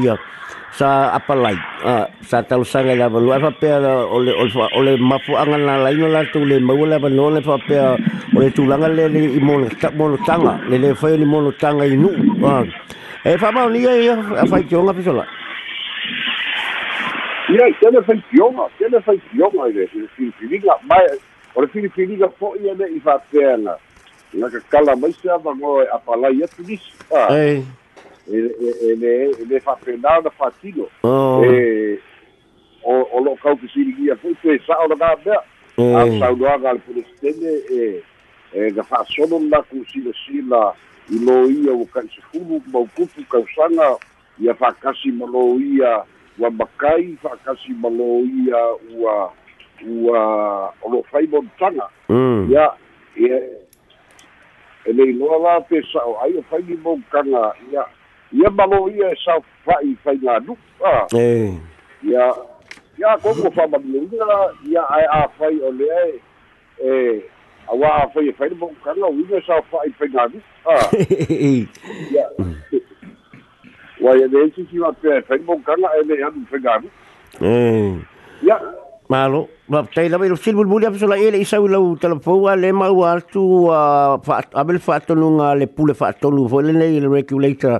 sa 0.78 1.14
apalai 1.18 1.58
ah 1.86 2.06
sa 2.26 2.44
tau 2.44 2.64
sanga 2.64 2.96
la 2.96 3.08
lu 3.10 3.30
fa 3.32 3.52
pe 3.62 3.70
o 3.74 4.18
le 4.20 4.32
o 4.34 4.46
le- 4.46 4.72
o 4.78 4.80
le 4.82 4.98
mafu 4.98 5.38
anga 5.38 5.58
na 5.58 5.78
la 5.84 5.90
ino 5.92 6.08
la 6.10 6.26
tu 6.34 6.46
le 6.46 6.60
mau 6.60 6.86
la 6.86 6.98
no 7.00 7.30
le 7.30 7.42
fa 7.42 7.58
pe 7.68 7.78
o 7.80 8.40
le 8.42 8.50
tulanga 8.52 8.88
le 8.90 9.08
le 9.10 9.20
i 9.38 9.40
mono 9.40 9.68
ta 9.82 9.90
mono 9.92 10.18
tanga 10.26 10.60
le 10.70 10.78
le 10.78 10.96
fa 10.96 11.10
ni 11.14 11.26
mono 11.26 11.52
tanga 11.62 11.86
i 11.86 11.96
nu 11.98 12.10
ah 12.46 12.64
e 13.24 13.38
fa 13.38 13.52
ma 13.52 13.68
ni 13.70 13.86
e 13.86 14.16
fa 14.50 14.58
i 14.60 14.66
tonga 14.68 14.94
pisola 14.94 15.26
ia 17.50 17.68
i 17.68 17.74
tele 17.80 18.02
fai 18.04 18.22
pionga 18.30 18.66
tele 18.78 19.02
fai 19.02 19.20
pionga 19.32 19.68
i 19.70 19.74
le 19.74 19.84
i 19.84 20.08
filipiniga 20.16 20.78
mai 20.90 21.06
o 21.56 21.62
le 21.62 21.68
filipiniga 21.68 22.30
fo'i 22.40 22.70
ane 22.72 22.86
i 22.96 23.00
fa'apea 23.00 23.58
na 23.58 23.76
na 24.34 24.50
ka 24.50 24.60
kala 24.72 24.96
mai 24.96 25.14
se 25.14 25.30
avago 25.30 25.82
e 25.84 25.88
apalai 25.94 26.44
atu 26.44 26.64
nisi 26.64 26.92
a 27.12 27.36
e 28.28 28.38
e 28.38 28.40
e- 28.40 28.92
e 28.92 28.96
le 28.96 29.32
e 29.32 29.46
le 29.46 29.60
fa'apena 29.60 30.22
na 30.24 30.30
fa'atino 30.30 30.88
oh 31.04 31.44
e 31.44 32.00
o 32.84 32.94
o 33.12 33.20
lo 33.24 33.36
kau 33.42 33.56
ke 33.58 33.68
sirigia 33.74 34.16
foi 34.16 34.36
pe 34.42 34.60
sa 34.68 34.80
o 34.84 34.88
ga 34.96 35.16
be 35.24 35.36
a 35.78 36.06
e 36.08 36.20
sa 36.20 36.32
do 36.32 36.46
ga 36.46 36.74
le 36.74 36.80
presidente 36.80 37.52
e 37.72 38.04
e 38.54 38.72
ga 38.72 38.84
fa 38.84 39.04
sono 39.10 39.40
na 39.40 39.62
ku 39.68 39.84
sila 39.92 40.12
sila 40.26 40.74
i 41.12 41.20
lo 41.20 41.50
ia 41.50 41.74
o 41.74 41.86
kan 41.94 42.08
se 42.08 42.22
fulu 42.32 42.62
mo 42.72 42.88
kupu 42.96 43.24
ka 43.28 43.40
sanga 43.56 43.98
ia 44.40 44.54
fa 44.54 44.72
kasi 44.80 45.12
mo 45.12 45.28
lo 45.28 45.60
ia 45.60 46.04
wa 46.40 46.50
makai 46.50 47.18
mo 47.76 47.90
lo 47.90 48.24
ia 48.24 48.62
ua 48.96 49.32
ua 49.84 50.22
o 50.82 50.90
lo 50.90 51.04
fai 51.12 51.28
mo 51.28 51.44
tanga 51.60 51.88
mm 52.08 52.52
ia 52.52 52.72
ia 53.20 53.38
e 54.86 54.92
le 54.94 55.12
loa 55.20 55.38
la 55.40 55.60
pe 55.60 55.82
sa 55.92 56.00
o 56.08 56.20
ai 56.24 56.36
o 56.40 56.42
fai 56.48 56.64
mo 56.84 57.00
kanga 57.12 57.52
ia 57.72 57.84
ia 58.34 58.50
malo 58.50 58.90
ia 58.90 59.12
e 59.12 59.16
sa 59.26 59.40
fai 59.66 59.96
fai 60.04 60.18
na 60.22 60.40
du 60.40 60.58
ah 60.86 61.06
e 61.14 61.54
ia 62.04 62.34
ia 62.98 63.18
ko 63.22 63.34
ko 63.34 63.52
fa 63.52 63.68
ma 63.68 63.78
ni 63.78 64.10
ia 64.66 64.82
ai 64.90 65.06
a 65.06 65.28
fai 65.38 65.60
o 65.62 65.72
le 65.72 65.88
ai 66.04 66.14
e 66.82 67.22
awa 67.70 68.04
a 68.04 68.08
fai 68.10 68.32
fai 68.34 68.50
mo 68.50 68.72
kana 68.84 69.08
wi 69.08 69.26
ne 69.30 69.42
sa 69.46 69.62
fai 69.72 69.90
fai 70.00 70.10
na 70.14 70.28
du 70.28 70.42
ah 70.66 70.90
ia 72.12 72.26
wa 74.02 74.18
ia 74.18 74.28
de 74.28 74.50
si 74.56 74.66
si 74.72 74.78
va 74.80 74.92
pe 74.92 75.22
fai 75.28 75.38
e 75.38 76.04
le 76.06 76.24
anu 76.26 76.46
fai 76.50 76.60
na 76.60 76.78
du 76.82 76.90
e 77.42 78.02
ia 78.42 78.58
Malo, 79.14 79.48
ma 79.70 79.86
tai 79.94 80.10
la 80.10 80.18
vero 80.18 80.36
silbul 80.36 80.66
buli 80.66 80.88
apso 80.88 81.06
la 81.06 81.18
ele 81.22 81.38
isa 81.38 81.62
ulau 81.62 81.96
telefona 82.02 82.56
le 82.56 82.72
mau 82.72 83.04
atu 83.06 83.70
a 83.70 84.18
abel 84.62 84.80
fa 84.80 85.00
tonu 85.00 85.28
nga 85.38 85.54
le 85.54 85.68
pule 85.68 85.94
fa 85.94 86.14
tonu 86.14 86.48
fo 86.50 86.62
le 86.62 86.74
le 86.74 87.08
regulator. 87.08 87.78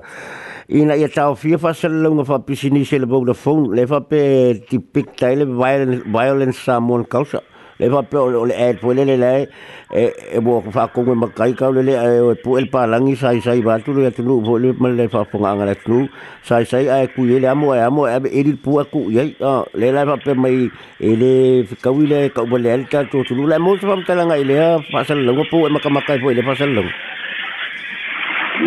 Ina 0.70 0.96
ia 0.96 1.10
tau 1.10 1.34
fia 1.34 1.58
fa 1.58 1.74
sel 1.74 1.96
lunga 2.04 2.24
fa 2.24 2.38
pisini 2.38 2.86
se 2.86 3.00
le 3.00 3.08
Vodafone 3.08 3.74
le 3.76 3.88
fa 3.88 4.00
pe 4.02 4.22
ti 4.70 4.78
pic 4.78 5.16
tai 5.16 5.36
le 5.36 5.46
violence 5.46 6.04
violence 6.06 6.60
samon 6.66 7.04
causa 7.04 7.42
le 7.80 7.90
fa 7.90 8.02
pe 8.04 8.18
o 8.18 8.46
le 8.46 8.56
ad 8.56 8.78
fo 8.82 8.94
le 8.94 9.04
le 9.06 9.48
e 9.92 10.04
e 10.38 10.40
bo 10.40 10.62
fa 10.62 10.88
ko 10.88 11.04
me 11.04 11.16
makai 11.16 11.54
ka 11.54 11.70
le 11.72 11.82
le 11.82 11.94
e 11.94 12.36
pu 12.44 12.58
el 12.58 12.68
palangi 12.70 13.16
sai 13.16 13.42
sai 13.42 13.62
ba 13.62 13.80
tu 13.80 13.94
le 13.94 14.12
tu 14.12 14.24
fo 14.46 14.58
le 14.58 14.74
mal 14.80 14.96
le 14.96 15.08
fa 15.08 15.24
fo 15.24 15.38
nga 15.40 15.66
le 15.66 15.76
tu 15.86 16.08
sai 16.44 16.66
sai 16.66 16.88
ai 16.90 17.08
ku 17.16 17.26
ye 17.26 17.40
le 17.40 17.48
amo 17.48 17.74
amo 17.74 18.08
e 18.08 18.44
di 18.44 18.54
pu 18.54 18.78
ku 18.92 19.10
ye 19.10 19.36
le 19.74 19.92
la 19.92 20.06
fa 20.06 20.18
pe 20.18 20.34
mai 20.34 20.70
e 21.00 21.16
le 21.22 21.32
ka 21.82 21.90
wi 21.92 22.08
le 22.08 22.30
ka 22.30 22.46
bo 22.46 22.58
le 22.58 22.86
ta 22.92 23.04
tu 23.06 23.24
tu 23.24 23.34
le 23.36 23.58
mo 23.58 23.76
fa 23.78 23.98
ta 24.06 24.14
nga 24.14 24.38
ile 24.38 24.80
fa 24.92 25.04
sal 25.04 25.20
lo 25.26 25.44
pu 25.50 25.66
e 25.66 25.70
maka 25.70 25.90
makai 25.90 26.20
fo 26.20 26.30
le 26.30 26.42
fa 26.42 26.56
sal 26.56 26.74
lo 26.74 26.84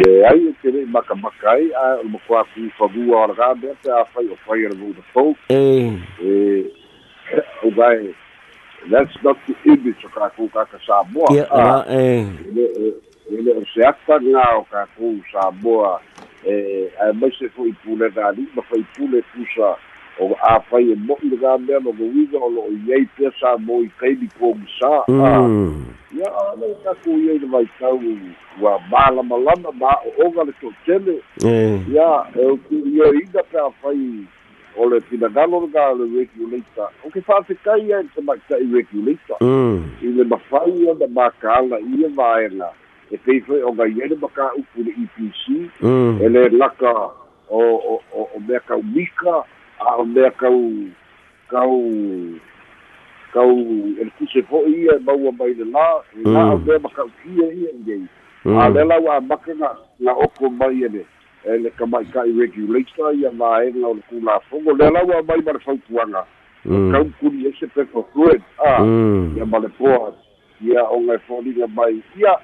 le 0.02 0.10
ai 0.26 0.52
ke 0.60 0.68
le 0.74 0.84
maka 0.90 1.14
makai 1.14 1.70
a 1.72 2.02
mo 2.04 2.18
kwa 2.26 2.42
ku 2.52 2.66
fa 2.78 2.86
bu 2.90 3.14
o 3.14 3.26
ga 3.38 3.54
be 3.54 3.70
te 3.82 3.90
a 3.90 4.04
fai 4.12 4.26
o 4.26 4.36
fai 4.44 4.66
o 4.66 4.70
the 4.98 5.04
phone 5.14 5.34
e 5.48 5.94
e 6.20 6.32
o 7.62 7.70
vai 7.70 8.12
that's 8.90 9.16
not 9.22 9.36
the 9.46 9.54
image 9.64 10.04
of 10.04 10.12
ka 10.12 10.28
ku 10.36 10.48
ka 10.48 10.64
ka 10.64 10.78
sa 10.86 11.02
mo 11.10 11.26
ya 11.34 11.46
ah 11.50 11.84
e 11.90 12.26
ele 13.30 13.50
o 13.52 13.62
se 13.74 13.82
ata 13.82 14.20
nga 14.22 14.58
o 14.58 14.62
ka 14.70 14.86
ku 14.96 15.18
sa 15.32 15.50
boa. 15.50 16.00
E 16.46 16.86
a 17.00 17.12
mai 17.12 17.30
se 17.38 17.48
foi 17.48 17.74
pule 17.82 18.10
da 18.14 18.30
li 18.30 18.46
ma 18.54 18.62
foi 18.62 18.86
pule 18.94 19.22
kusa 19.34 19.74
o 20.20 20.36
a 20.38 20.60
fai 20.70 20.92
e 20.92 20.94
mo 20.94 21.18
i 21.22 21.36
ga 21.36 21.58
me 21.58 21.74
no 21.82 21.92
go 21.92 22.04
wiga 22.06 22.38
o 22.38 22.48
lo 22.48 22.70
ye 22.86 23.02
pe 23.16 23.30
sa 23.40 23.56
mo 23.58 23.82
i 23.82 23.90
kai 23.98 24.14
di 24.14 24.28
ko 24.38 24.54
sa. 24.78 25.02
A 25.10 25.42
mm 25.42 25.90
ya 26.14 26.30
le 26.60 26.70
ka 26.84 26.94
ku 27.02 27.18
ye 27.18 27.38
de 27.38 27.46
vai 27.46 27.66
tau 27.78 27.98
wa 28.60 28.78
bala 28.90 29.22
malama 29.22 29.72
ma 29.74 29.90
o 30.22 30.30
ga 30.30 30.42
le 30.46 30.52
to 30.60 30.70
tele. 30.86 31.18
E 31.42 31.82
ya 31.90 32.30
e 32.38 32.46
o 32.46 32.54
o 34.76 34.88
le 34.88 35.00
pinagalo 35.00 35.66
ga 35.72 35.92
le 35.92 36.04
regulator 36.04 36.90
o 37.04 37.10
ke 37.10 37.20
fa 37.20 37.40
se 37.48 37.54
kai 37.64 37.90
e 37.90 38.02
te 38.14 38.20
ma 38.22 38.34
kai 38.48 38.64
regulator 38.72 39.38
mm. 39.40 39.84
I 40.02 40.08
le 40.16 40.24
mawhai 40.24 40.86
o 40.88 40.94
na 40.94 41.06
makala 41.06 41.80
i 41.80 42.04
e 42.04 42.08
vaenga 42.16 42.70
e 43.10 43.16
pei 43.16 43.40
foi 43.40 43.62
o 43.62 43.72
ngai 43.72 43.96
ene 44.04 44.16
maka 44.20 44.52
upu 44.54 44.84
le 44.84 44.92
EPC 44.92 45.42
mm. 45.80 46.20
E 46.22 46.28
le 46.28 46.48
laka 46.48 46.92
o, 47.48 47.60
o, 47.60 48.00
o, 48.12 48.40
mea 48.48 48.60
kau 48.60 48.82
mika 48.82 49.44
a 49.78 49.96
o 49.96 50.04
mea 50.04 50.30
kau 50.30 50.60
kau 51.48 51.74
kau 53.32 53.52
e 53.96 54.04
le 54.04 54.10
kuse 54.18 54.42
fo 54.42 54.66
ia 54.68 54.96
e 54.96 55.04
maua 55.06 55.32
mai 55.32 55.54
le 55.54 55.64
la 55.64 56.02
e 56.12 56.22
la 56.24 56.52
o 56.54 56.58
mea 56.58 56.78
maka 56.78 57.04
ukia 57.04 57.46
ia 57.52 57.70
i 57.70 57.92
ei. 57.92 58.06
A 58.44 58.68
le 58.68 58.84
la 58.84 58.98
wa 58.98 59.20
maka 59.20 59.54
na 59.54 59.72
na 59.98 60.12
oko 60.12 60.50
mai 60.50 60.84
ene 60.84 61.06
e 61.46 61.58
le 61.58 61.70
kamai 61.70 62.04
kai 62.12 62.32
regulator 62.32 63.14
ia 63.14 63.30
vaenga 63.30 63.86
o 63.86 63.94
le 63.94 64.02
kula 64.08 64.40
fongo 64.50 64.72
le 64.72 64.90
la 64.90 65.02
wa 65.02 65.22
mai 65.22 65.40
ma 65.42 65.52
le 65.52 65.58
fautuanga 65.58 66.26
kau 66.66 67.06
kuri 67.20 67.46
ese 67.46 67.66
pe 67.74 67.84
for 67.92 68.04
good 68.14 68.42
ah 68.58 68.82
mm. 68.82 69.38
ia 69.38 69.46
ma 69.46 69.58
le 69.58 69.68
poa. 69.78 70.12
Ia 70.60 70.82
o 70.90 71.00
ngai 71.00 71.18
foliga 71.28 71.66
mai. 71.66 72.02
Ia 72.18 72.34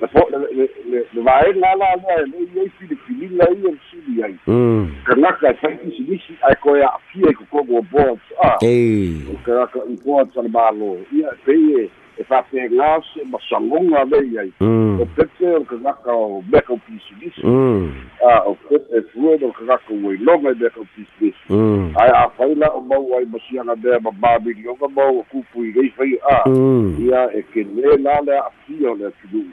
le 0.00 0.06
fo 0.12 0.20
le 0.30 0.38
le 0.52 0.68
le 0.90 0.98
le 1.14 1.20
vai 1.22 1.52
la 1.56 1.74
la 1.80 1.88
la 1.96 2.16
le 2.26 2.38
ia 2.54 2.68
fi 2.78 2.86
de 2.86 2.96
fili 3.06 3.28
la 3.28 3.48
ia 3.50 3.72
si 3.88 4.22
ai. 4.22 4.36
Mm. 4.46 4.92
Kana 5.04 5.32
ka 5.40 5.54
fa 5.60 5.70
ki 5.72 5.88
si 5.96 6.20
si 6.26 6.36
ai 6.42 6.56
ko 6.60 6.76
ia 6.76 6.90
fi 7.12 7.24
ko 7.32 7.44
ko 7.50 7.62
go 7.64 7.82
bo 7.92 8.18
ah 8.44 8.58
e 8.60 9.24
kana 9.44 9.66
ka 9.72 9.80
i 9.88 9.96
po 10.04 10.20
sa 10.34 10.42
ba 10.42 10.70
lo 10.70 10.98
ia 11.12 11.32
e 11.46 11.56
e 11.80 11.90
fa 12.32 12.40
pe 12.50 12.64
ngas 12.72 13.04
ma 13.30 13.38
salonga 13.48 14.04
le 14.10 14.18
ia 14.32 14.44
mm 14.60 15.00
o 15.00 15.04
pepe 15.16 15.46
o 15.56 15.64
kana 15.68 15.92
ka 16.04 16.12
o 16.12 16.42
me 16.52 16.60
ko 16.66 16.76
pi 16.86 16.96
si 17.04 17.30
si 17.30 17.44
mm 17.44 17.92
ah 18.24 18.40
o 18.48 18.56
pepe 18.68 19.02
fu 19.12 19.28
o 19.28 19.52
kana 19.52 19.76
ka 19.76 19.92
o 19.92 20.12
longa 20.26 20.54
me 20.56 20.68
ko 20.76 20.86
pi 20.96 21.04
si 21.18 21.34
mm 21.48 21.92
ai 22.00 22.08
a 22.08 22.28
faila 22.36 22.72
o 22.72 22.80
mau 22.80 23.04
ai 23.18 23.26
masianga 23.28 23.76
de 23.76 24.00
ma 24.00 24.36
o 24.72 24.74
ka 24.80 24.88
mau 24.96 25.24
ku 25.30 25.44
pu 25.52 25.64
i 25.64 25.92
ah 26.30 26.48
mm 26.48 26.96
ia 27.04 27.28
e 27.36 27.42
ke 27.52 27.68
le 27.76 27.96
la 28.00 28.20
le 28.24 28.38
a 28.38 28.48
fio 28.64 28.94
le 28.94 29.12
tudu 29.20 29.44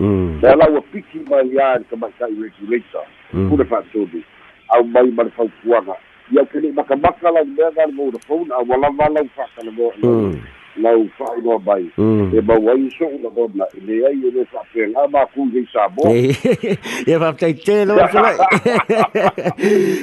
Mm. 0.00 0.40
le 0.42 0.56
lau 0.56 0.76
apiki 0.80 1.18
mai 1.28 1.44
ia 1.52 1.76
le 1.78 1.84
kamaita'i 1.90 2.32
regulator 2.32 3.04
pule 3.48 3.64
fa'atonu 3.68 4.22
au 4.72 4.84
mai 4.84 5.10
ma 5.12 5.22
le 5.24 5.30
faupuaga 5.36 5.92
ia 6.32 6.44
kele 6.44 6.72
makamaka 6.72 7.30
lau 7.30 7.44
mea 7.44 7.70
ga 7.76 7.84
le 7.86 7.92
vodafone 7.92 8.48
aualava 8.56 9.08
lau 9.12 9.28
fa'akalagoa. 9.36 9.92
Lau 10.76 11.06
fa'ailoa 11.18 11.58
mai 11.66 11.84
Mm. 11.96 12.30
e 12.34 12.40
mau 12.40 12.68
ai 12.70 12.88
so'u 12.96 13.18
la 13.22 13.28
ona 13.44 13.66
e 13.76 13.80
leai 13.86 14.18
e 14.26 14.30
le 14.36 14.44
fa'apega 14.52 15.06
maku 15.10 15.46
i 15.54 15.66
samoa 15.72 16.10
Ia 17.06 17.18
whaptai 17.18 17.54
te 17.64 17.84
lo 17.84 17.96
sala. 18.12 18.36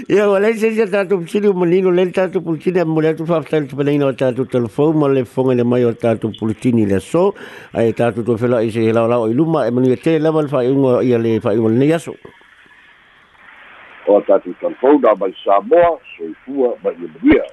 Ia 0.09 0.27
wale 0.29 0.53
se 0.53 0.71
se 0.75 0.85
tatu 0.91 1.19
psili 1.25 1.53
manino 1.53 1.91
le 1.91 2.05
tatu 2.11 2.41
pulitini 2.41 2.83
mo 2.85 3.01
le 3.01 3.13
tu 3.15 3.23
whaptai 3.23 3.67
tu 3.67 3.75
panaina 3.75 4.05
o 4.07 4.11
tatu 4.11 4.45
telefon 4.45 4.97
ma 4.99 5.07
le 5.07 5.23
fonga 5.25 5.53
le 5.55 5.63
mai 5.63 5.83
o 5.85 5.93
tatu 5.93 6.31
pulitini 6.39 6.85
le 6.85 6.99
so 6.99 7.33
ai 7.73 7.93
tatu 7.93 8.23
to 8.23 8.37
fela 8.37 8.61
i 8.63 8.69
se 8.69 8.91
la 8.91 9.07
la 9.07 9.19
o 9.19 9.27
iluma 9.29 9.65
e 9.67 9.71
manu 9.71 9.95
te 9.95 10.19
lava 10.19 10.41
le 10.41 10.49
whaiunga 10.51 11.01
ia 11.03 11.17
le 11.17 11.39
whaiunga 11.39 11.69
le 11.79 11.93
aso. 11.93 12.13
o 14.07 14.21
tatu 14.21 14.53
telefona 14.59 15.15
mai 15.19 15.33
samoa 15.43 15.99
soifua 16.17 16.75
mai 16.83 16.93
ia 16.93 17.07
manuia 17.07 17.43